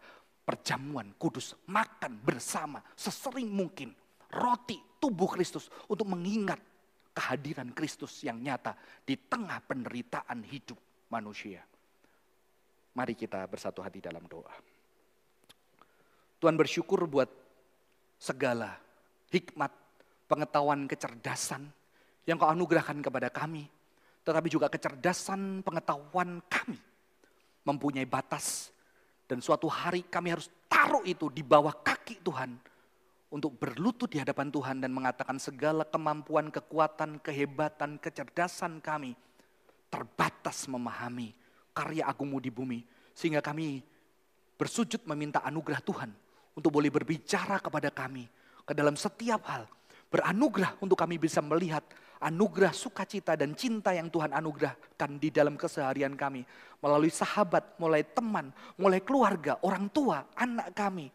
perjamuan 0.48 1.12
kudus, 1.20 1.60
makan 1.68 2.24
bersama 2.24 2.80
sesering 2.96 3.52
mungkin 3.52 3.92
roti 4.32 4.80
tubuh 4.96 5.28
Kristus 5.28 5.68
untuk 5.92 6.08
mengingat 6.08 6.64
kehadiran 7.12 7.76
Kristus 7.76 8.24
yang 8.24 8.40
nyata 8.40 8.72
di 9.04 9.20
tengah 9.20 9.60
penderitaan 9.68 10.48
hidup 10.48 10.80
manusia. 11.12 11.60
Mari 12.96 13.14
kita 13.20 13.44
bersatu 13.44 13.84
hati 13.84 14.00
dalam 14.00 14.24
doa. 14.24 14.56
Tuhan 16.40 16.56
bersyukur 16.56 17.04
buat 17.12 17.28
segala 18.16 18.80
hikmat, 19.36 19.70
pengetahuan, 20.32 20.88
kecerdasan 20.88 21.68
yang 22.24 22.40
kau 22.40 22.48
anugerahkan 22.48 23.04
kepada 23.04 23.28
kami. 23.28 23.68
Tetapi 24.24 24.48
juga 24.48 24.72
kecerdasan 24.72 25.60
pengetahuan 25.60 26.40
kami 26.48 26.80
mempunyai 27.68 28.08
batas 28.08 28.72
dan 29.28 29.44
suatu 29.44 29.68
hari 29.68 30.08
kami 30.08 30.32
harus 30.32 30.48
taruh 30.72 31.04
itu 31.04 31.28
di 31.28 31.44
bawah 31.44 31.76
kaki 31.76 32.24
Tuhan. 32.24 32.56
Untuk 33.28 33.60
berlutut 33.60 34.08
di 34.08 34.24
hadapan 34.24 34.48
Tuhan 34.48 34.80
dan 34.80 34.96
mengatakan 34.96 35.36
segala 35.36 35.84
kemampuan, 35.84 36.48
kekuatan, 36.48 37.20
kehebatan, 37.20 38.00
kecerdasan 38.00 38.80
kami 38.80 39.20
terbatas 39.92 40.64
memahami 40.72 41.36
karya 41.76 42.08
agungmu 42.08 42.40
di 42.40 42.48
bumi. 42.48 42.80
Sehingga 43.12 43.44
kami 43.44 43.84
bersujud 44.56 45.04
meminta 45.04 45.44
anugerah 45.44 45.84
Tuhan 45.84 46.08
untuk 46.56 46.72
boleh 46.72 46.88
berbicara 46.88 47.60
kepada 47.60 47.92
kami 47.92 48.32
ke 48.64 48.72
dalam 48.72 48.96
setiap 48.96 49.44
hal. 49.44 49.68
Beranugerah 50.08 50.80
untuk 50.80 50.96
kami 50.96 51.20
bisa 51.20 51.44
melihat 51.44 51.84
anugerah 52.22 52.74
sukacita 52.74 53.38
dan 53.38 53.54
cinta 53.54 53.94
yang 53.94 54.10
Tuhan 54.10 54.34
anugerahkan 54.34 55.22
di 55.22 55.30
dalam 55.30 55.54
keseharian 55.54 56.18
kami. 56.18 56.42
Melalui 56.82 57.10
sahabat, 57.10 57.78
mulai 57.82 58.06
teman, 58.06 58.54
mulai 58.78 59.02
keluarga, 59.02 59.58
orang 59.66 59.90
tua, 59.90 60.22
anak 60.38 60.74
kami, 60.78 61.10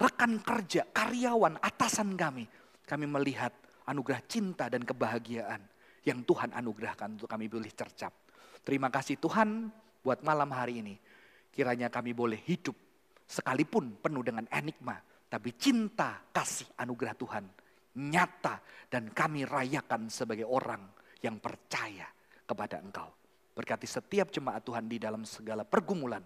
rekan 0.00 0.40
kerja, 0.40 0.88
karyawan, 0.92 1.60
atasan 1.60 2.16
kami. 2.16 2.44
Kami 2.84 3.04
melihat 3.08 3.52
anugerah 3.88 4.20
cinta 4.28 4.68
dan 4.68 4.84
kebahagiaan 4.84 5.60
yang 6.04 6.20
Tuhan 6.24 6.52
anugerahkan 6.52 7.20
untuk 7.20 7.28
kami 7.28 7.48
boleh 7.48 7.72
cercap. 7.72 8.12
Terima 8.64 8.88
kasih 8.88 9.20
Tuhan 9.20 9.68
buat 10.00 10.20
malam 10.24 10.48
hari 10.52 10.80
ini. 10.80 10.96
Kiranya 11.52 11.88
kami 11.92 12.16
boleh 12.16 12.40
hidup 12.44 12.76
sekalipun 13.24 14.00
penuh 14.00 14.20
dengan 14.24 14.44
enigma, 14.52 15.00
tapi 15.28 15.56
cinta, 15.56 16.20
kasih, 16.32 16.68
anugerah 16.76 17.16
Tuhan 17.16 17.44
nyata 17.94 18.58
dan 18.90 19.10
kami 19.10 19.46
rayakan 19.46 20.10
sebagai 20.10 20.46
orang 20.46 20.82
yang 21.22 21.38
percaya 21.38 22.06
kepada 22.44 22.82
Engkau. 22.82 23.10
Berkati 23.54 23.86
setiap 23.86 24.34
jemaat 24.34 24.66
Tuhan 24.66 24.90
di 24.90 24.98
dalam 24.98 25.22
segala 25.22 25.62
pergumulan. 25.62 26.22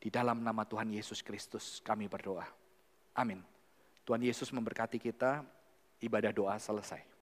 Di 0.00 0.08
dalam 0.08 0.40
nama 0.40 0.64
Tuhan 0.64 0.88
Yesus 0.90 1.20
Kristus 1.20 1.84
kami 1.84 2.08
berdoa. 2.08 2.48
Amin. 3.14 3.44
Tuhan 4.08 4.24
Yesus 4.24 4.48
memberkati 4.48 4.96
kita, 4.96 5.44
ibadah 6.00 6.32
doa 6.32 6.56
selesai. 6.56 7.09